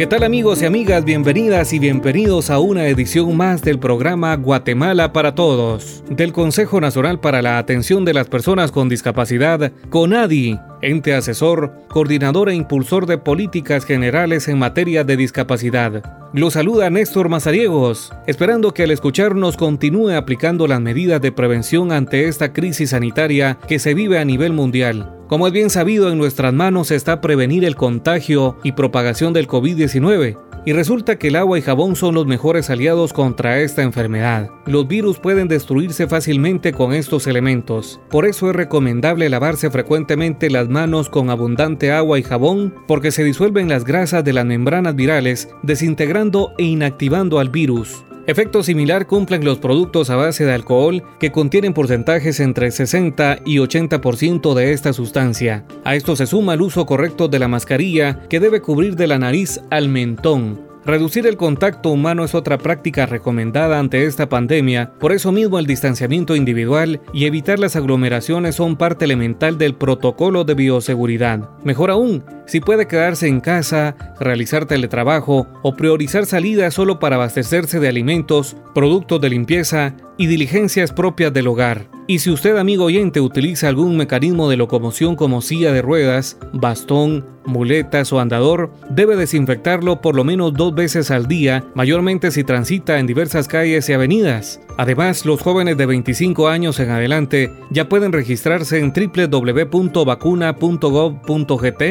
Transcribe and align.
¿Qué 0.00 0.06
tal 0.06 0.22
amigos 0.22 0.62
y 0.62 0.64
amigas? 0.64 1.04
Bienvenidas 1.04 1.74
y 1.74 1.78
bienvenidos 1.78 2.48
a 2.48 2.58
una 2.58 2.86
edición 2.86 3.36
más 3.36 3.60
del 3.60 3.78
programa 3.78 4.34
Guatemala 4.34 5.12
para 5.12 5.34
Todos, 5.34 6.02
del 6.08 6.32
Consejo 6.32 6.80
Nacional 6.80 7.20
para 7.20 7.42
la 7.42 7.58
Atención 7.58 8.06
de 8.06 8.14
las 8.14 8.26
Personas 8.26 8.72
con 8.72 8.88
Discapacidad, 8.88 9.72
CONADI, 9.90 10.58
ente 10.82 11.14
asesor, 11.14 11.72
coordinador 11.88 12.48
e 12.48 12.54
impulsor 12.54 13.06
de 13.06 13.18
políticas 13.18 13.84
generales 13.84 14.48
en 14.48 14.58
materia 14.58 15.04
de 15.04 15.16
discapacidad. 15.16 16.02
Lo 16.32 16.50
saluda 16.50 16.90
Néstor 16.90 17.28
Mazariegos, 17.28 18.12
esperando 18.26 18.72
que 18.72 18.84
al 18.84 18.90
escucharnos 18.90 19.56
continúe 19.56 20.10
aplicando 20.10 20.66
las 20.66 20.80
medidas 20.80 21.20
de 21.20 21.32
prevención 21.32 21.92
ante 21.92 22.28
esta 22.28 22.52
crisis 22.52 22.90
sanitaria 22.90 23.58
que 23.66 23.78
se 23.78 23.94
vive 23.94 24.18
a 24.18 24.24
nivel 24.24 24.52
mundial 24.52 25.16
como 25.30 25.46
es 25.46 25.52
bien 25.52 25.70
sabido, 25.70 26.10
en 26.10 26.18
nuestras 26.18 26.52
manos 26.52 26.90
está 26.90 27.20
prevenir 27.20 27.64
el 27.64 27.76
contagio 27.76 28.56
y 28.64 28.72
propagación 28.72 29.32
del 29.32 29.46
COVID-19. 29.46 30.36
Y 30.66 30.72
resulta 30.72 31.20
que 31.20 31.28
el 31.28 31.36
agua 31.36 31.56
y 31.56 31.62
jabón 31.62 31.94
son 31.94 32.16
los 32.16 32.26
mejores 32.26 32.68
aliados 32.68 33.12
contra 33.12 33.60
esta 33.60 33.82
enfermedad. 33.82 34.50
Los 34.66 34.88
virus 34.88 35.20
pueden 35.20 35.46
destruirse 35.46 36.08
fácilmente 36.08 36.72
con 36.72 36.92
estos 36.92 37.28
elementos. 37.28 38.00
Por 38.10 38.26
eso 38.26 38.50
es 38.50 38.56
recomendable 38.56 39.28
lavarse 39.28 39.70
frecuentemente 39.70 40.50
las 40.50 40.68
manos 40.70 41.10
con 41.10 41.28
abundante 41.28 41.92
agua 41.92 42.18
y 42.18 42.22
jabón 42.22 42.74
porque 42.86 43.10
se 43.10 43.24
disuelven 43.24 43.68
las 43.68 43.84
grasas 43.84 44.24
de 44.24 44.32
las 44.32 44.46
membranas 44.46 44.94
virales, 44.94 45.50
desintegrando 45.62 46.54
e 46.56 46.64
inactivando 46.64 47.38
al 47.38 47.50
virus. 47.50 48.04
Efecto 48.26 48.62
similar 48.62 49.06
cumplen 49.06 49.44
los 49.44 49.58
productos 49.58 50.08
a 50.08 50.16
base 50.16 50.44
de 50.44 50.52
alcohol 50.52 51.02
que 51.18 51.32
contienen 51.32 51.74
porcentajes 51.74 52.38
entre 52.38 52.70
60 52.70 53.40
y 53.44 53.56
80% 53.56 54.54
de 54.54 54.72
esta 54.72 54.92
sustancia. 54.92 55.64
A 55.84 55.96
esto 55.96 56.14
se 56.14 56.26
suma 56.26 56.54
el 56.54 56.62
uso 56.62 56.86
correcto 56.86 57.26
de 57.28 57.40
la 57.40 57.48
mascarilla 57.48 58.20
que 58.28 58.38
debe 58.38 58.60
cubrir 58.60 58.94
de 58.94 59.08
la 59.08 59.18
nariz 59.18 59.60
al 59.70 59.88
mentón, 59.88 60.69
Reducir 60.84 61.26
el 61.26 61.36
contacto 61.36 61.90
humano 61.90 62.24
es 62.24 62.34
otra 62.34 62.56
práctica 62.56 63.04
recomendada 63.04 63.78
ante 63.78 64.06
esta 64.06 64.30
pandemia, 64.30 64.92
por 64.98 65.12
eso 65.12 65.30
mismo 65.30 65.58
el 65.58 65.66
distanciamiento 65.66 66.34
individual 66.34 67.00
y 67.12 67.26
evitar 67.26 67.58
las 67.58 67.76
aglomeraciones 67.76 68.54
son 68.54 68.76
parte 68.76 69.04
elemental 69.04 69.58
del 69.58 69.74
protocolo 69.74 70.44
de 70.44 70.54
bioseguridad. 70.54 71.50
Mejor 71.64 71.90
aún, 71.90 72.24
si 72.46 72.60
puede 72.60 72.88
quedarse 72.88 73.28
en 73.28 73.40
casa, 73.40 73.94
realizar 74.18 74.64
teletrabajo 74.64 75.46
o 75.62 75.76
priorizar 75.76 76.24
salidas 76.24 76.72
solo 76.72 76.98
para 76.98 77.16
abastecerse 77.16 77.78
de 77.78 77.88
alimentos, 77.88 78.56
productos 78.74 79.20
de 79.20 79.28
limpieza 79.28 79.94
y 80.20 80.26
diligencias 80.26 80.92
propias 80.92 81.32
del 81.32 81.48
hogar. 81.48 81.88
Y 82.06 82.18
si 82.18 82.30
usted, 82.30 82.58
amigo 82.58 82.84
oyente, 82.84 83.22
utiliza 83.22 83.68
algún 83.68 83.96
mecanismo 83.96 84.50
de 84.50 84.58
locomoción 84.58 85.16
como 85.16 85.40
silla 85.40 85.72
de 85.72 85.80
ruedas, 85.80 86.36
bastón, 86.52 87.24
muletas 87.46 88.12
o 88.12 88.20
andador, 88.20 88.70
debe 88.90 89.16
desinfectarlo 89.16 90.02
por 90.02 90.14
lo 90.14 90.22
menos 90.22 90.52
dos 90.52 90.74
veces 90.74 91.10
al 91.10 91.26
día, 91.26 91.64
mayormente 91.74 92.30
si 92.32 92.44
transita 92.44 92.98
en 92.98 93.06
diversas 93.06 93.48
calles 93.48 93.88
y 93.88 93.94
avenidas. 93.94 94.60
Además, 94.76 95.24
los 95.24 95.40
jóvenes 95.40 95.78
de 95.78 95.86
25 95.86 96.48
años 96.48 96.78
en 96.80 96.90
adelante 96.90 97.50
ya 97.70 97.88
pueden 97.88 98.12
registrarse 98.12 98.78
en 98.78 98.92
www.vacuna.gov.gt 98.92 101.82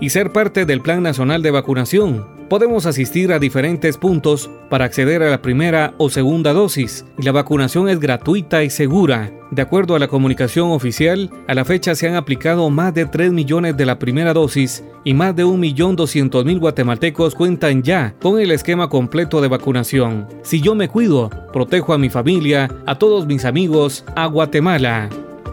y 0.00 0.10
ser 0.10 0.32
parte 0.32 0.66
del 0.66 0.80
Plan 0.80 1.04
Nacional 1.04 1.40
de 1.40 1.52
Vacunación 1.52 2.35
podemos 2.48 2.86
asistir 2.86 3.32
a 3.32 3.38
diferentes 3.38 3.96
puntos 3.96 4.50
para 4.70 4.84
acceder 4.84 5.22
a 5.22 5.30
la 5.30 5.42
primera 5.42 5.94
o 5.98 6.10
segunda 6.10 6.52
dosis 6.52 7.04
la 7.18 7.32
vacunación 7.32 7.88
es 7.88 7.98
gratuita 7.98 8.62
y 8.62 8.70
segura. 8.70 9.32
De 9.50 9.62
acuerdo 9.62 9.94
a 9.94 9.98
la 9.98 10.08
comunicación 10.08 10.70
oficial, 10.70 11.30
a 11.46 11.54
la 11.54 11.64
fecha 11.64 11.94
se 11.94 12.08
han 12.08 12.14
aplicado 12.14 12.68
más 12.68 12.94
de 12.94 13.06
3 13.06 13.32
millones 13.32 13.76
de 13.76 13.86
la 13.86 13.98
primera 13.98 14.32
dosis 14.32 14.84
y 15.04 15.14
más 15.14 15.34
de 15.34 15.44
1.200.000 15.44 16.58
guatemaltecos 16.58 17.34
cuentan 17.34 17.82
ya 17.82 18.14
con 18.20 18.40
el 18.40 18.50
esquema 18.50 18.88
completo 18.88 19.40
de 19.40 19.48
vacunación. 19.48 20.26
Si 20.42 20.60
yo 20.60 20.74
me 20.74 20.88
cuido, 20.88 21.30
protejo 21.52 21.94
a 21.94 21.98
mi 21.98 22.10
familia, 22.10 22.68
a 22.86 22.98
todos 22.98 23.26
mis 23.26 23.44
amigos, 23.44 24.04
a 24.14 24.26
Guatemala. 24.26 25.08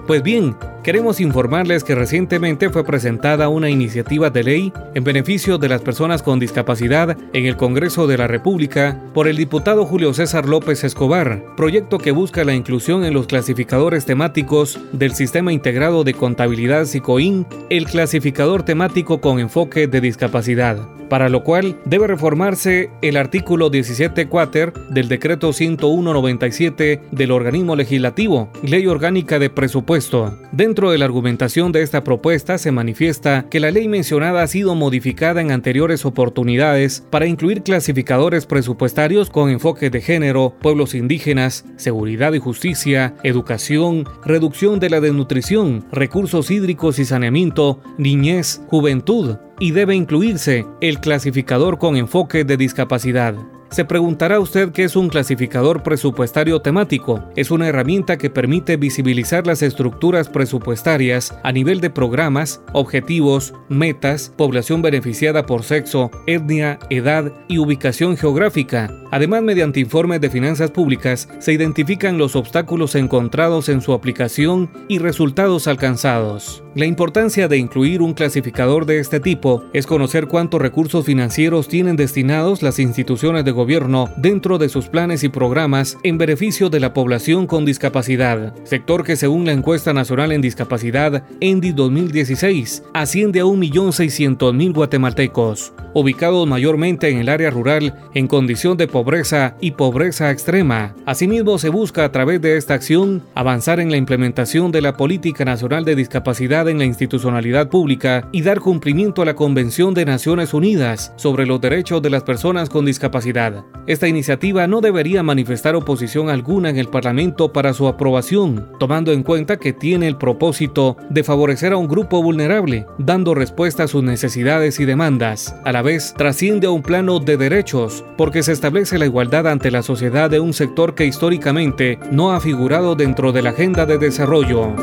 Pues 0.07 0.21
bien, 0.21 0.55
Queremos 0.83 1.21
informarles 1.21 1.85
que 1.85 1.95
recientemente 1.95 2.69
fue 2.69 2.83
presentada 2.83 3.47
una 3.47 3.69
iniciativa 3.69 4.29
de 4.29 4.43
ley 4.43 4.73
en 4.93 5.05
beneficio 5.05 5.57
de 5.57 5.69
las 5.69 5.81
personas 5.81 6.21
con 6.21 6.39
discapacidad 6.39 7.17
en 7.31 7.45
el 7.45 7.55
Congreso 7.55 8.05
de 8.05 8.17
la 8.17 8.27
República 8.27 8.99
por 9.13 9.29
el 9.29 9.37
diputado 9.37 9.85
Julio 9.85 10.13
César 10.13 10.45
López 10.45 10.83
Escobar, 10.83 11.41
proyecto 11.55 11.99
que 11.99 12.11
busca 12.11 12.43
la 12.43 12.53
inclusión 12.53 13.05
en 13.05 13.13
los 13.13 13.27
clasificadores 13.27 14.03
temáticos 14.03 14.77
del 14.91 15.13
Sistema 15.15 15.53
Integrado 15.53 16.03
de 16.03 16.15
Contabilidad 16.15 16.83
SICOIN, 16.83 17.47
el 17.69 17.85
clasificador 17.85 18.63
temático 18.63 19.21
con 19.21 19.39
enfoque 19.39 19.87
de 19.87 20.01
discapacidad 20.01 20.85
para 21.13 21.29
lo 21.29 21.43
cual 21.43 21.77
debe 21.85 22.07
reformarse 22.07 22.89
el 23.03 23.17
artículo 23.17 23.69
17 23.69 24.27
cuater 24.29 24.73
del 24.89 25.09
decreto 25.09 25.49
101-97 25.49 27.01
del 27.11 27.29
organismo 27.29 27.75
legislativo, 27.75 28.49
Ley 28.63 28.87
Orgánica 28.87 29.37
de 29.37 29.51
Presupuesto. 29.51 30.35
De 30.73 30.97
la 30.97 31.05
argumentación 31.05 31.71
de 31.71 31.83
esta 31.83 32.03
propuesta 32.03 32.57
se 32.57 32.71
manifiesta 32.71 33.45
que 33.49 33.59
la 33.59 33.69
ley 33.69 33.87
mencionada 33.87 34.41
ha 34.41 34.47
sido 34.47 34.73
modificada 34.73 35.39
en 35.39 35.51
anteriores 35.51 36.03
oportunidades 36.03 37.05
para 37.11 37.27
incluir 37.27 37.61
clasificadores 37.61 38.47
presupuestarios 38.47 39.29
con 39.29 39.51
enfoque 39.51 39.91
de 39.91 40.01
género, 40.01 40.55
pueblos 40.59 40.95
indígenas, 40.95 41.65
seguridad 41.77 42.33
y 42.33 42.39
justicia, 42.39 43.13
educación, 43.23 44.05
reducción 44.25 44.79
de 44.79 44.89
la 44.89 44.99
desnutrición, 44.99 45.85
recursos 45.91 46.49
hídricos 46.49 46.97
y 46.97 47.05
saneamiento, 47.05 47.79
niñez, 47.99 48.61
juventud, 48.67 49.37
y 49.59 49.71
debe 49.71 49.95
incluirse 49.95 50.65
el 50.81 50.99
clasificador 50.99 51.77
con 51.77 51.95
enfoque 51.95 52.43
de 52.43 52.57
discapacidad. 52.57 53.35
Se 53.73 53.85
preguntará 53.85 54.39
usted 54.39 54.71
qué 54.71 54.83
es 54.83 54.95
un 54.95 55.09
clasificador 55.09 55.81
presupuestario 55.81 56.61
temático. 56.61 57.23
Es 57.35 57.49
una 57.49 57.67
herramienta 57.67 58.19
que 58.19 58.29
permite 58.29 58.77
visibilizar 58.77 59.47
las 59.47 59.63
estructuras 59.63 60.29
presupuestarias 60.29 61.35
a 61.41 61.51
nivel 61.51 61.81
de 61.81 61.89
programas, 61.89 62.61
objetivos, 62.73 63.55
metas, 63.69 64.31
población 64.37 64.83
beneficiada 64.83 65.47
por 65.47 65.63
sexo, 65.63 66.11
etnia, 66.27 66.77
edad 66.91 67.33
y 67.47 67.57
ubicación 67.57 68.15
geográfica. 68.15 68.91
Además, 69.09 69.41
mediante 69.41 69.79
informes 69.79 70.21
de 70.21 70.29
finanzas 70.29 70.69
públicas, 70.69 71.27
se 71.39 71.53
identifican 71.53 72.19
los 72.19 72.35
obstáculos 72.35 72.93
encontrados 72.93 73.69
en 73.69 73.81
su 73.81 73.93
aplicación 73.93 74.69
y 74.87 74.99
resultados 74.99 75.65
alcanzados. 75.65 76.62
La 76.75 76.87
importancia 76.87 77.47
de 77.47 77.57
incluir 77.57 78.01
un 78.01 78.15
clasificador 78.15 78.87
de 78.87 78.97
este 78.97 79.19
tipo 79.19 79.63
es 79.73 79.85
conocer 79.85 80.25
cuántos 80.25 80.59
recursos 80.59 81.05
financieros 81.05 81.67
tienen 81.67 81.95
destinados 81.95 82.63
las 82.63 82.79
instituciones 82.79 83.45
de 83.45 83.51
gobierno 83.51 84.09
dentro 84.17 84.57
de 84.57 84.69
sus 84.69 84.87
planes 84.87 85.23
y 85.23 85.29
programas 85.29 85.99
en 86.01 86.17
beneficio 86.17 86.71
de 86.71 86.79
la 86.79 86.91
población 86.91 87.45
con 87.45 87.63
discapacidad, 87.63 88.55
sector 88.63 89.03
que 89.03 89.15
según 89.15 89.45
la 89.45 89.51
encuesta 89.51 89.93
nacional 89.93 90.31
en 90.31 90.41
discapacidad 90.41 91.23
ENDI 91.41 91.73
2016 91.73 92.81
asciende 92.95 93.41
a 93.41 93.43
1.600.000 93.43 94.73
guatemaltecos, 94.73 95.73
ubicados 95.93 96.47
mayormente 96.47 97.07
en 97.09 97.19
el 97.19 97.29
área 97.29 97.51
rural 97.51 97.93
en 98.15 98.27
condición 98.27 98.77
de 98.77 98.87
pobreza 98.87 99.57
y 99.61 99.71
pobreza 99.71 100.31
extrema. 100.31 100.95
Asimismo, 101.05 101.59
se 101.59 101.69
busca 101.69 102.03
a 102.03 102.11
través 102.11 102.41
de 102.41 102.57
esta 102.57 102.73
acción 102.73 103.21
avanzar 103.35 103.79
en 103.79 103.91
la 103.91 103.97
implementación 103.97 104.71
de 104.71 104.81
la 104.81 104.97
Política 104.97 105.45
Nacional 105.45 105.85
de 105.85 105.95
Discapacidad 105.95 106.62
en 106.67 106.79
la 106.79 106.85
institucionalidad 106.85 107.69
pública 107.69 108.27
y 108.31 108.41
dar 108.41 108.59
cumplimiento 108.59 109.21
a 109.21 109.25
la 109.25 109.35
Convención 109.35 109.93
de 109.93 110.05
Naciones 110.05 110.53
Unidas 110.53 111.13
sobre 111.15 111.45
los 111.45 111.61
derechos 111.61 112.01
de 112.01 112.09
las 112.09 112.23
personas 112.23 112.69
con 112.69 112.85
discapacidad. 112.85 113.63
Esta 113.87 114.07
iniciativa 114.07 114.67
no 114.67 114.81
debería 114.81 115.23
manifestar 115.23 115.75
oposición 115.75 116.29
alguna 116.29 116.69
en 116.69 116.77
el 116.77 116.87
Parlamento 116.87 117.51
para 117.51 117.73
su 117.73 117.87
aprobación, 117.87 118.69
tomando 118.79 119.11
en 119.11 119.23
cuenta 119.23 119.57
que 119.57 119.73
tiene 119.73 120.07
el 120.07 120.17
propósito 120.17 120.97
de 121.09 121.23
favorecer 121.23 121.73
a 121.73 121.77
un 121.77 121.87
grupo 121.87 122.21
vulnerable, 122.21 122.85
dando 122.97 123.33
respuesta 123.33 123.83
a 123.83 123.87
sus 123.87 124.03
necesidades 124.03 124.79
y 124.79 124.85
demandas. 124.85 125.55
A 125.65 125.71
la 125.71 125.81
vez, 125.81 126.13
trasciende 126.17 126.67
a 126.67 126.71
un 126.71 126.81
plano 126.81 127.19
de 127.19 127.37
derechos, 127.37 128.05
porque 128.17 128.43
se 128.43 128.51
establece 128.51 128.97
la 128.97 129.05
igualdad 129.05 129.47
ante 129.47 129.71
la 129.71 129.83
sociedad 129.83 130.29
de 130.29 130.39
un 130.39 130.53
sector 130.53 130.95
que 130.95 131.05
históricamente 131.05 131.99
no 132.11 132.31
ha 132.31 132.39
figurado 132.39 132.95
dentro 132.95 133.31
de 133.31 133.41
la 133.41 133.51
agenda 133.51 133.85
de 133.85 133.97
desarrollo. 133.97 134.73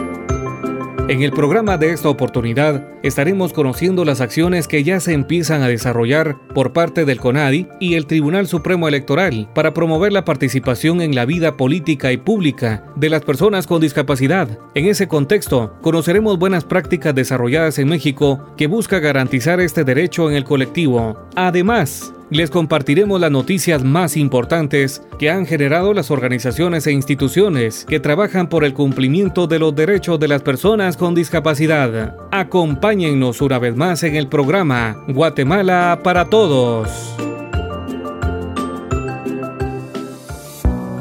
En 1.10 1.22
el 1.22 1.32
programa 1.32 1.76
de 1.76 1.90
esta 1.90 2.08
oportunidad 2.08 2.86
estaremos 3.02 3.52
conociendo 3.52 4.04
las 4.04 4.20
acciones 4.20 4.68
que 4.68 4.84
ya 4.84 5.00
se 5.00 5.12
empiezan 5.12 5.60
a 5.60 5.66
desarrollar 5.66 6.36
por 6.54 6.72
parte 6.72 7.04
del 7.04 7.18
CONADI 7.18 7.66
y 7.80 7.94
el 7.94 8.06
Tribunal 8.06 8.46
Supremo 8.46 8.86
Electoral 8.86 9.50
para 9.52 9.74
promover 9.74 10.12
la 10.12 10.24
participación 10.24 11.00
en 11.00 11.16
la 11.16 11.24
vida 11.24 11.56
política 11.56 12.12
y 12.12 12.16
pública 12.16 12.84
de 12.94 13.08
las 13.08 13.22
personas 13.22 13.66
con 13.66 13.80
discapacidad. 13.80 14.56
En 14.76 14.86
ese 14.86 15.08
contexto, 15.08 15.74
conoceremos 15.82 16.38
buenas 16.38 16.64
prácticas 16.64 17.12
desarrolladas 17.12 17.80
en 17.80 17.88
México 17.88 18.54
que 18.56 18.68
busca 18.68 19.00
garantizar 19.00 19.58
este 19.58 19.82
derecho 19.82 20.30
en 20.30 20.36
el 20.36 20.44
colectivo. 20.44 21.18
Además, 21.34 22.14
les 22.30 22.50
compartiremos 22.50 23.20
las 23.20 23.30
noticias 23.30 23.82
más 23.82 24.16
importantes 24.16 25.02
que 25.18 25.30
han 25.30 25.46
generado 25.46 25.92
las 25.92 26.10
organizaciones 26.10 26.86
e 26.86 26.92
instituciones 26.92 27.84
que 27.88 28.00
trabajan 28.00 28.48
por 28.48 28.64
el 28.64 28.72
cumplimiento 28.72 29.46
de 29.46 29.58
los 29.58 29.74
derechos 29.74 30.18
de 30.20 30.28
las 30.28 30.42
personas 30.42 30.96
con 30.96 31.14
discapacidad. 31.14 32.16
Acompáñennos 32.30 33.40
una 33.40 33.58
vez 33.58 33.76
más 33.76 34.02
en 34.04 34.16
el 34.16 34.28
programa 34.28 35.04
Guatemala 35.08 36.00
para 36.02 36.26
Todos. 36.26 36.88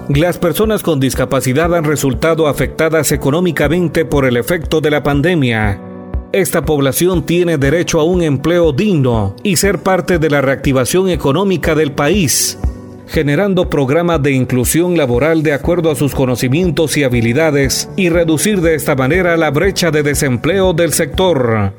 Las 0.10 0.40
personas 0.40 0.82
con 0.82 1.00
discapacidad 1.00 1.76
han 1.76 1.84
resultado 1.84 2.48
afectadas 2.48 3.12
económicamente 3.12 4.06
por 4.06 4.26
el 4.26 4.38
efecto 4.38 4.82
de 4.82 4.90
la 4.90 5.04
pandemia 5.04 5.89
esta 6.32 6.64
población 6.64 7.26
tiene 7.26 7.58
derecho 7.58 8.00
a 8.00 8.04
un 8.04 8.22
empleo 8.22 8.72
digno 8.72 9.36
y 9.42 9.56
ser 9.56 9.80
parte 9.80 10.20
de 10.20 10.30
la 10.30 10.42
reactivación 10.42 11.10
económica 11.10 11.74
del 11.74 11.92
país, 11.92 12.60
generando 13.08 13.70
programas 13.70 14.22
de 14.22 14.34
inclusión 14.34 14.96
laboral 14.96 15.42
de 15.42 15.54
acuerdo 15.54 15.90
a 15.90 15.96
sus 15.96 16.14
conocimientos 16.14 16.98
y 16.98 17.04
habilidades 17.04 17.90
y 17.98 18.10
reducir 18.10 18.62
de 18.62 18.76
esta 18.76 18.96
manera 18.96 19.38
la 19.38 19.50
brecha 19.50 19.90
de 19.90 20.04
desempleo 20.04 20.74
del 20.74 20.94
sector. 20.94 21.74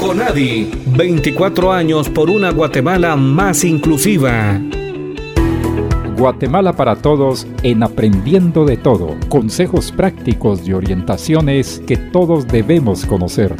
Conadi, 0.00 0.70
24 0.86 1.72
años 1.72 2.08
por 2.08 2.30
una 2.30 2.50
Guatemala 2.50 3.14
más 3.14 3.62
inclusiva. 3.64 4.60
Guatemala 6.20 6.74
para 6.74 6.96
Todos 6.96 7.46
en 7.62 7.82
Aprendiendo 7.82 8.66
de 8.66 8.76
Todo. 8.76 9.16
Consejos 9.30 9.90
prácticos 9.90 10.68
y 10.68 10.74
orientaciones 10.74 11.82
que 11.86 11.96
todos 11.96 12.46
debemos 12.46 13.06
conocer. 13.06 13.56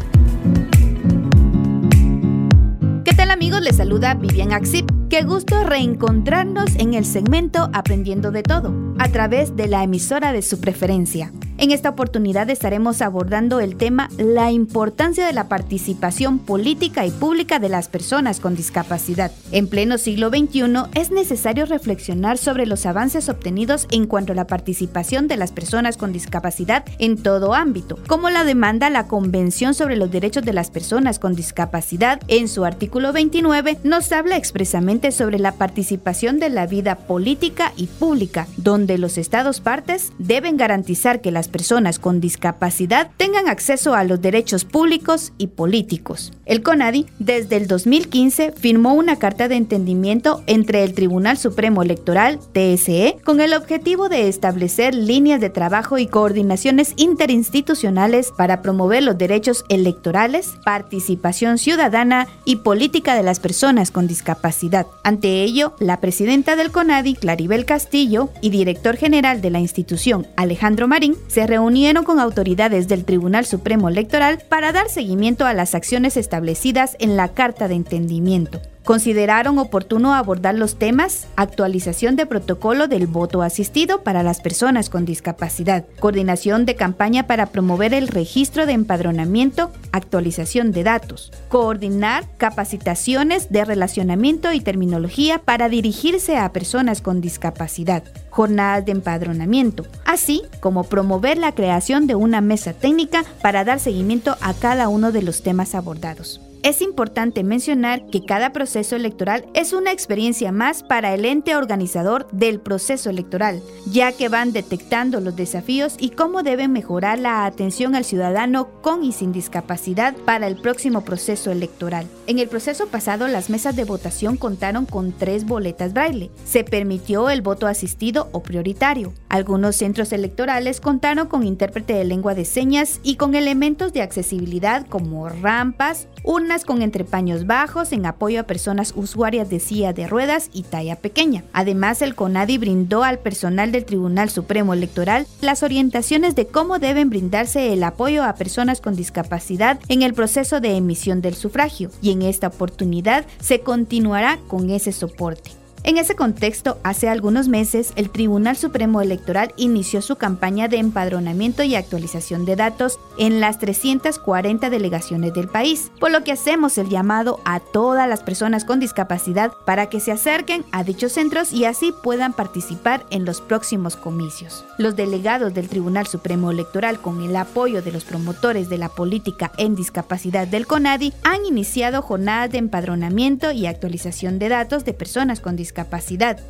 ¿Qué 3.03 3.15
tal 3.15 3.31
amigos? 3.31 3.63
Les 3.63 3.77
saluda 3.77 4.13
Vivian 4.13 4.53
Axip. 4.53 4.91
Qué 5.09 5.23
gusto 5.23 5.65
reencontrarnos 5.65 6.77
en 6.77 6.93
el 6.93 7.07
segmento 7.07 7.71
Aprendiendo 7.73 8.31
de 8.31 8.43
Todo, 8.43 8.75
a 8.99 9.09
través 9.09 9.57
de 9.57 9.67
la 9.67 9.83
emisora 9.83 10.35
de 10.35 10.43
su 10.43 10.61
preferencia. 10.61 11.33
En 11.61 11.73
esta 11.73 11.91
oportunidad 11.91 12.49
estaremos 12.49 13.03
abordando 13.03 13.61
el 13.61 13.77
tema 13.77 14.09
la 14.17 14.51
importancia 14.51 15.27
de 15.27 15.35
la 15.35 15.47
participación 15.47 16.39
política 16.39 17.05
y 17.05 17.11
pública 17.11 17.59
de 17.59 17.69
las 17.69 17.89
personas 17.89 18.41
con 18.41 18.57
discapacidad. 18.57 19.31
En 19.53 19.69
pleno 19.69 19.99
siglo 19.99 20.31
XXI 20.31 20.85
es 20.95 21.11
necesario 21.11 21.67
reflexionar 21.67 22.39
sobre 22.39 22.65
los 22.65 22.87
avances 22.87 23.29
obtenidos 23.29 23.89
en 23.91 24.07
cuanto 24.07 24.33
a 24.33 24.37
la 24.37 24.47
participación 24.47 25.29
de 25.29 25.37
las 25.37 25.53
personas 25.53 25.99
con 25.99 26.15
discapacidad 26.15 26.83
en 26.99 27.23
todo 27.23 27.53
ámbito, 27.53 27.99
como 28.07 28.31
la 28.31 28.45
demanda 28.45 28.89
la 28.89 29.07
Convención 29.07 29.75
sobre 29.75 29.97
los 29.97 30.11
Derechos 30.11 30.47
de 30.47 30.55
las 30.55 30.71
Personas 30.71 31.19
con 31.19 31.35
Discapacidad 31.35 32.23
en 32.29 32.49
su 32.49 32.65
artículo 32.65 33.13
29 33.13 33.81
nos 33.85 34.11
habla 34.13 34.39
expresamente 34.39 35.13
sobre 35.13 35.39
la 35.39 35.53
participación 35.53 36.39
de 36.39 36.49
la 36.49 36.67
vida 36.67 36.95
política 36.95 37.75
y 37.77 37.87
pública, 37.87 38.47
donde 38.57 38.97
los 38.97 39.19
estados 39.19 39.61
partes 39.61 40.15
deben 40.19 40.57
garantizar 40.57 41.21
que 41.21 41.31
las 41.31 41.50
personas 41.51 41.99
con 41.99 42.21
discapacidad 42.21 43.11
tengan 43.19 43.49
acceso 43.49 43.95
a 43.95 44.05
los 44.05 44.23
derechos 44.23 44.65
públicos 44.65 45.33
y 45.37 45.49
políticos. 45.49 46.33
El 46.47 46.63
CONADI, 46.63 47.07
desde 47.19 47.57
el 47.57 47.67
2015, 47.67 48.53
firmó 48.53 48.95
una 48.95 49.17
carta 49.17 49.49
de 49.49 49.57
entendimiento 49.57 50.43
entre 50.47 50.83
el 50.83 50.95
Tribunal 50.95 51.37
Supremo 51.37 51.83
Electoral, 51.83 52.39
TSE, 52.53 53.19
con 53.25 53.41
el 53.41 53.53
objetivo 53.53 54.09
de 54.09 54.29
establecer 54.29 54.95
líneas 54.95 55.41
de 55.41 55.51
trabajo 55.51 55.99
y 55.99 56.07
coordinaciones 56.07 56.95
interinstitucionales 56.97 58.33
para 58.37 58.63
promover 58.63 59.03
los 59.03 59.19
derechos 59.19 59.65
electorales, 59.69 60.55
participación 60.65 61.59
ciudadana 61.59 62.27
y 62.45 62.57
política 62.57 63.15
de 63.15 63.23
las 63.23 63.41
personas 63.41 63.91
con 63.91 64.07
discapacidad. 64.07 64.87
Ante 65.05 65.43
ello, 65.43 65.75
la 65.79 66.01
presidenta 66.01 66.57
del 66.57 66.71
CONADI, 66.71 67.15
Claribel 67.15 67.65
Castillo, 67.65 68.31
y 68.41 68.51
director 68.51 68.97
general 68.97 69.41
de 69.41 69.51
la 69.51 69.61
institución, 69.61 70.27
Alejandro 70.37 70.89
Marín, 70.89 71.17
se 71.29 71.40
se 71.41 71.47
reunieron 71.47 72.05
con 72.05 72.21
autoridades 72.21 72.87
del 72.87 73.07
Tribunal 73.07 73.47
Supremo 73.47 73.89
Electoral 73.89 74.41
para 74.47 74.73
dar 74.73 74.91
seguimiento 74.91 75.47
a 75.47 75.55
las 75.55 75.75
acciones 75.75 76.19
establecidas 76.19 76.99
en 76.99 77.17
la 77.17 77.29
Carta 77.29 77.67
de 77.67 77.77
Entendimiento. 77.77 78.61
Consideraron 78.85 79.59
oportuno 79.59 80.15
abordar 80.15 80.55
los 80.55 80.79
temas 80.79 81.27
actualización 81.37 82.17
de 82.17 82.25
protocolo 82.25 82.89
del 82.89 83.07
voto 83.07 83.43
asistido 83.43 84.03
para 84.03 84.23
las 84.23 84.41
personas 84.41 84.89
con 84.89 85.05
discapacidad, 85.05 85.85
coordinación 86.01 86.65
de 86.65 86.77
campaña 86.77 87.27
para 87.27 87.47
promover 87.47 87.93
el 87.93 88.09
registro 88.09 88.65
de 88.65 88.73
empadronamiento, 88.73 89.71
actualización 89.93 90.73
de 90.73 90.83
datos, 90.83 91.31
coordinar 91.49 92.25
capacitaciones 92.39 93.51
de 93.51 93.67
relacionamiento 93.67 94.53
y 94.53 94.61
terminología 94.61 95.41
para 95.41 95.69
dirigirse 95.69 96.39
a 96.39 96.51
personas 96.53 97.03
con 97.03 97.21
discapacidad, 97.21 98.03
jornadas 98.31 98.87
de 98.87 98.93
empadronamiento, 98.93 99.85
así 100.07 100.43
como 100.61 100.85
promover 100.85 101.37
la 101.37 101.53
creación 101.53 102.07
de 102.07 102.15
una 102.15 102.41
mesa 102.41 102.73
técnica 102.73 103.25
para 103.43 103.63
dar 103.65 103.79
seguimiento 103.79 104.37
a 104.41 104.55
cada 104.55 104.89
uno 104.89 105.13
de 105.13 105.23
los 105.23 105.43
temas 105.43 105.75
abordados. 105.75 106.41
Es 106.63 106.83
importante 106.83 107.43
mencionar 107.43 108.05
que 108.09 108.23
cada 108.23 108.53
proceso 108.53 108.95
electoral 108.95 109.47
es 109.55 109.73
una 109.73 109.93
experiencia 109.93 110.53
más 110.53 110.83
para 110.83 111.15
el 111.15 111.25
ente 111.25 111.57
organizador 111.57 112.29
del 112.33 112.61
proceso 112.61 113.09
electoral, 113.09 113.63
ya 113.91 114.13
que 114.13 114.29
van 114.29 114.53
detectando 114.53 115.23
los 115.23 115.35
desafíos 115.37 115.97
y 115.99 116.11
cómo 116.11 116.43
deben 116.43 116.71
mejorar 116.71 117.19
la 117.19 117.47
atención 117.47 117.95
al 117.95 118.05
ciudadano 118.05 118.69
con 118.83 119.03
y 119.05 119.13
sin 119.13 119.33
discapacidad 119.33 120.15
para 120.27 120.49
el 120.49 120.57
próximo 120.57 121.01
proceso 121.01 121.51
electoral. 121.51 122.07
En 122.27 122.39
el 122.39 122.49
proceso 122.49 122.89
pasado, 122.89 123.27
las 123.27 123.49
mesas 123.49 123.75
de 123.75 123.85
votación 123.85 124.37
contaron 124.37 124.85
con 124.85 125.13
tres 125.13 125.47
boletas 125.47 125.95
braille. 125.95 126.31
Se 126.45 126.63
permitió 126.63 127.31
el 127.31 127.41
voto 127.41 127.69
asistido 127.69 128.29
o 128.33 128.43
prioritario. 128.43 129.15
Algunos 129.31 129.77
centros 129.77 130.13
electorales 130.13 130.81
contaron 130.81 131.27
con 131.27 131.47
intérprete 131.47 131.95
de 131.95 132.05
lengua 132.05 132.35
de 132.35 132.45
señas 132.45 133.01
y 133.03 133.17
con 133.17 133.35
elementos 133.35 133.95
de 133.95 134.03
accesibilidad 134.03 134.87
como 134.87 135.27
rampas, 135.31 136.07
urnas 136.23 136.65
con 136.65 136.83
entrepaños 136.83 137.47
bajos 137.47 137.93
en 137.93 138.07
apoyo 138.07 138.41
a 138.41 138.45
personas 138.45 138.93
usuarias 138.97 139.51
de 139.51 139.61
silla 139.61 139.93
de 139.93 140.07
ruedas 140.07 140.51
y 140.53 140.63
talla 140.63 140.97
pequeña. 140.97 141.45
Además, 141.53 142.03
el 142.03 142.15
CONADI 142.15 142.59
brindó 142.59 143.05
al 143.05 143.19
personal 143.19 143.73
del 143.73 143.85
Tribunal 143.85 144.31
Supremo 144.31 144.75
Electoral 144.75 145.27
las 145.41 145.63
orientaciones 145.63 146.35
de 146.35 146.47
cómo 146.47 146.79
deben 146.79 147.11
brindarse 147.11 147.73
el 147.73 147.83
apoyo 147.85 148.25
a 148.25 148.35
personas 148.35 148.81
con 148.81 148.97
discapacidad 148.97 149.81
en 149.89 150.03
el 150.03 150.15
proceso 150.15 150.61
de 150.61 150.77
emisión 150.77 151.21
del 151.21 151.35
sufragio, 151.35 151.91
y 152.03 152.13
en 152.13 152.23
esta 152.23 152.49
oportunidad 152.49 153.25
se 153.41 153.61
continuará 153.61 154.39
con 154.49 154.71
ese 154.71 154.93
soporte. 154.93 155.60
En 155.83 155.97
ese 155.97 156.15
contexto, 156.15 156.79
hace 156.83 157.09
algunos 157.09 157.49
meses, 157.49 157.95
el 157.97 158.11
Tribunal 158.11 158.55
Supremo 158.55 159.01
Electoral 159.01 159.55
inició 159.57 160.03
su 160.03 160.17
campaña 160.17 160.69
de 160.69 160.77
empadronamiento 160.77 161.63
y 161.63 161.75
actualización 161.75 162.45
de 162.45 162.55
datos 162.55 163.01
en 163.17 163.41
las 163.41 163.59
340 163.59 164.69
delegaciones 164.69 165.33
del 165.33 165.49
país, 165.49 165.91
por 165.99 166.11
lo 166.11 166.23
que 166.23 166.33
hacemos 166.33 166.77
el 166.77 166.91
llamado 166.91 167.41
a 167.47 167.61
todas 167.61 168.07
las 168.07 168.23
personas 168.23 168.67
con 168.67 168.79
discapacidad 168.79 169.53
para 169.65 169.87
que 169.87 170.01
se 170.01 170.13
acerquen 170.13 170.67
a 170.71 170.85
dichos 170.85 171.13
centros 171.13 171.51
y 171.51 171.65
así 171.65 171.95
puedan 172.03 172.35
participar 172.35 173.07
en 173.09 173.25
los 173.25 173.41
próximos 173.41 173.97
comicios. 173.97 174.67
Los 174.77 174.97
delegados 174.97 175.55
del 175.55 175.71
Tribunal 175.71 176.07
Supremo 176.07 176.51
Electoral, 176.51 177.01
con 177.01 177.23
el 177.23 177.35
apoyo 177.37 177.81
de 177.81 177.93
los 177.93 178.05
promotores 178.05 178.69
de 178.69 178.77
la 178.77 178.91
política 178.91 179.51
en 179.57 179.77
discapacidad 179.77 180.47
del 180.47 180.67
CONADI, 180.67 181.15
han 181.25 181.47
iniciado 181.47 182.03
jornadas 182.03 182.51
de 182.51 182.59
empadronamiento 182.59 183.51
y 183.51 183.65
actualización 183.67 184.39
de 184.39 184.51
datos 184.51 184.85
de 184.85 184.93
personas 184.93 185.41
con 185.41 185.57
discapacidad 185.57 185.70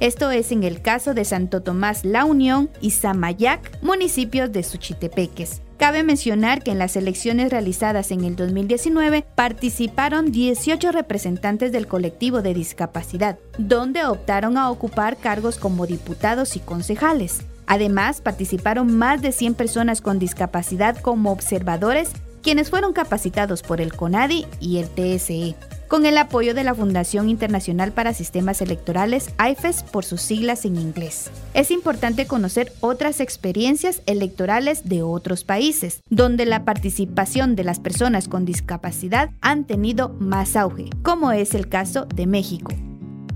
Esto 0.00 0.30
es 0.30 0.52
en 0.52 0.62
el 0.64 0.82
caso 0.82 1.14
de 1.14 1.24
Santo 1.24 1.62
Tomás 1.62 2.04
La 2.04 2.24
Unión 2.24 2.70
y 2.80 2.90
Samayac, 2.92 3.82
municipios 3.82 4.52
de 4.52 4.62
Suchitepeques. 4.62 5.62
Cabe 5.80 6.02
mencionar 6.02 6.62
que 6.62 6.72
en 6.72 6.78
las 6.78 6.94
elecciones 6.94 7.50
realizadas 7.50 8.10
en 8.10 8.24
el 8.24 8.36
2019 8.36 9.24
participaron 9.34 10.30
18 10.30 10.92
representantes 10.92 11.72
del 11.72 11.86
colectivo 11.86 12.42
de 12.42 12.52
discapacidad, 12.52 13.38
donde 13.56 14.04
optaron 14.04 14.58
a 14.58 14.70
ocupar 14.70 15.16
cargos 15.16 15.56
como 15.56 15.86
diputados 15.86 16.56
y 16.56 16.60
concejales. 16.60 17.40
Además, 17.66 18.20
participaron 18.20 18.94
más 18.98 19.22
de 19.22 19.32
100 19.32 19.54
personas 19.54 20.02
con 20.02 20.18
discapacidad 20.18 20.98
como 20.98 21.32
observadores, 21.32 22.10
quienes 22.42 22.68
fueron 22.68 22.92
capacitados 22.92 23.62
por 23.62 23.80
el 23.80 23.94
CONADI 23.94 24.46
y 24.60 24.78
el 24.78 24.88
TSE. 24.90 25.54
Con 25.90 26.06
el 26.06 26.16
apoyo 26.18 26.54
de 26.54 26.62
la 26.62 26.72
Fundación 26.72 27.28
Internacional 27.28 27.90
para 27.90 28.14
Sistemas 28.14 28.62
Electorales, 28.62 29.34
IFES 29.44 29.82
por 29.82 30.04
sus 30.04 30.22
siglas 30.22 30.64
en 30.64 30.76
inglés. 30.76 31.32
Es 31.52 31.72
importante 31.72 32.28
conocer 32.28 32.72
otras 32.78 33.18
experiencias 33.18 34.00
electorales 34.06 34.88
de 34.88 35.02
otros 35.02 35.42
países, 35.42 36.04
donde 36.08 36.46
la 36.46 36.64
participación 36.64 37.56
de 37.56 37.64
las 37.64 37.80
personas 37.80 38.28
con 38.28 38.44
discapacidad 38.44 39.30
han 39.40 39.66
tenido 39.66 40.10
más 40.20 40.54
auge, 40.54 40.90
como 41.02 41.32
es 41.32 41.54
el 41.54 41.68
caso 41.68 42.06
de 42.06 42.28
México. 42.28 42.72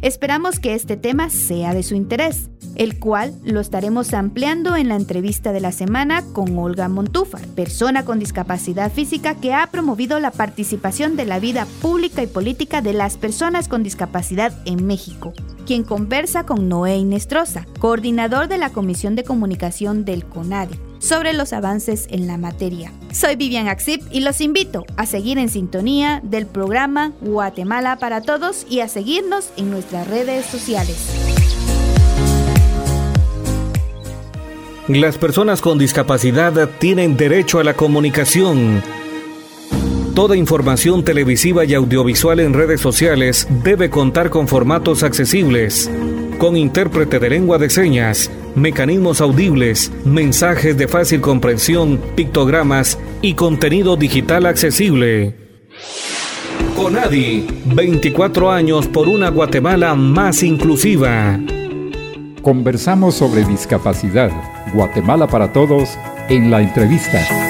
Esperamos 0.04 0.61
que 0.61 0.75
este 0.75 0.99
tema 0.99 1.30
sea 1.30 1.73
de 1.73 1.82
su 1.82 1.94
interés, 1.94 2.50
el 2.75 2.99
cual 2.99 3.32
lo 3.42 3.58
estaremos 3.58 4.12
ampliando 4.12 4.76
en 4.76 4.88
la 4.88 4.96
entrevista 4.96 5.50
de 5.50 5.62
la 5.62 5.73
semana 5.73 6.23
con 6.34 6.58
Olga 6.58 6.90
Montúfar, 6.90 7.46
persona 7.46 8.04
con 8.04 8.18
discapacidad 8.18 8.92
física 8.92 9.34
que 9.37 9.54
ha 9.54 9.66
promovido 9.68 10.20
la 10.20 10.30
participación 10.30 11.16
de 11.16 11.25
la 11.25 11.38
vida 11.40 11.66
pública 11.80 12.23
y 12.23 12.26
política 12.26 12.82
de 12.82 12.92
las 12.92 13.16
personas 13.16 13.66
con 13.66 13.82
discapacidad 13.82 14.52
en 14.66 14.87
México, 14.87 15.32
quien 15.64 15.84
conversa 15.84 16.44
con 16.44 16.68
Noé 16.68 16.99
Inestrosa, 16.99 17.66
coordinador 17.78 18.49
de 18.49 18.58
la 18.58 18.68
Comisión 18.68 19.16
de 19.16 19.25
Comunicación 19.25 20.04
del 20.04 20.26
CONADI 20.26 20.93
sobre 21.04 21.34
los 21.34 21.52
avances 21.52 22.06
en 22.08 22.26
la 22.26 22.38
materia. 22.38 22.90
Soy 23.12 23.37
Vivian 23.37 23.68
Axip 23.68 24.02
y 24.11 24.20
los 24.20 24.40
invito 24.40 24.87
a 24.96 25.04
seguir 25.04 25.38
en 25.38 25.50
sintonía 25.50 26.20
del 26.25 26.46
programa 26.46 27.12
Guatemala 27.20 27.96
para 27.99 28.23
Todos 28.23 28.66
y 28.70 28.80
a 28.80 28.88
seguirnos 28.88 29.50
en 29.56 29.70
nuestras 29.70 30.08
redes 30.08 30.46
sociales. 30.46 30.96
Las 34.88 35.18
personas 35.18 35.61
con 35.61 35.78
discapacidad 35.78 36.68
tienen 36.78 37.16
derecho 37.16 37.58
a 37.58 37.64
la 37.64 37.75
comunicación. 37.75 38.82
Toda 40.14 40.37
información 40.37 41.04
televisiva 41.04 41.64
y 41.64 41.75
audiovisual 41.75 42.40
en 42.40 42.54
redes 42.54 42.80
sociales 42.80 43.46
debe 43.62 43.90
contar 43.90 44.30
con 44.30 44.46
formatos 44.46 45.02
accesibles 45.02 45.90
con 46.38 46.56
intérprete 46.56 47.18
de 47.18 47.30
lengua 47.30 47.58
de 47.58 47.70
señas, 47.70 48.30
mecanismos 48.54 49.20
audibles, 49.20 49.92
mensajes 50.04 50.76
de 50.76 50.88
fácil 50.88 51.20
comprensión, 51.20 52.00
pictogramas 52.14 52.99
y 53.23 53.34
contenido 53.34 53.96
digital 53.96 54.46
accesible. 54.46 55.37
Conadi, 56.76 57.46
24 57.66 58.50
años 58.50 58.88
por 58.88 59.08
una 59.08 59.30
Guatemala 59.30 59.94
más 59.94 60.42
inclusiva. 60.42 61.38
Conversamos 62.42 63.14
sobre 63.14 63.44
discapacidad, 63.44 64.30
Guatemala 64.75 65.26
para 65.26 65.52
todos, 65.52 65.90
en 66.28 66.50
la 66.50 66.61
entrevista. 66.62 67.43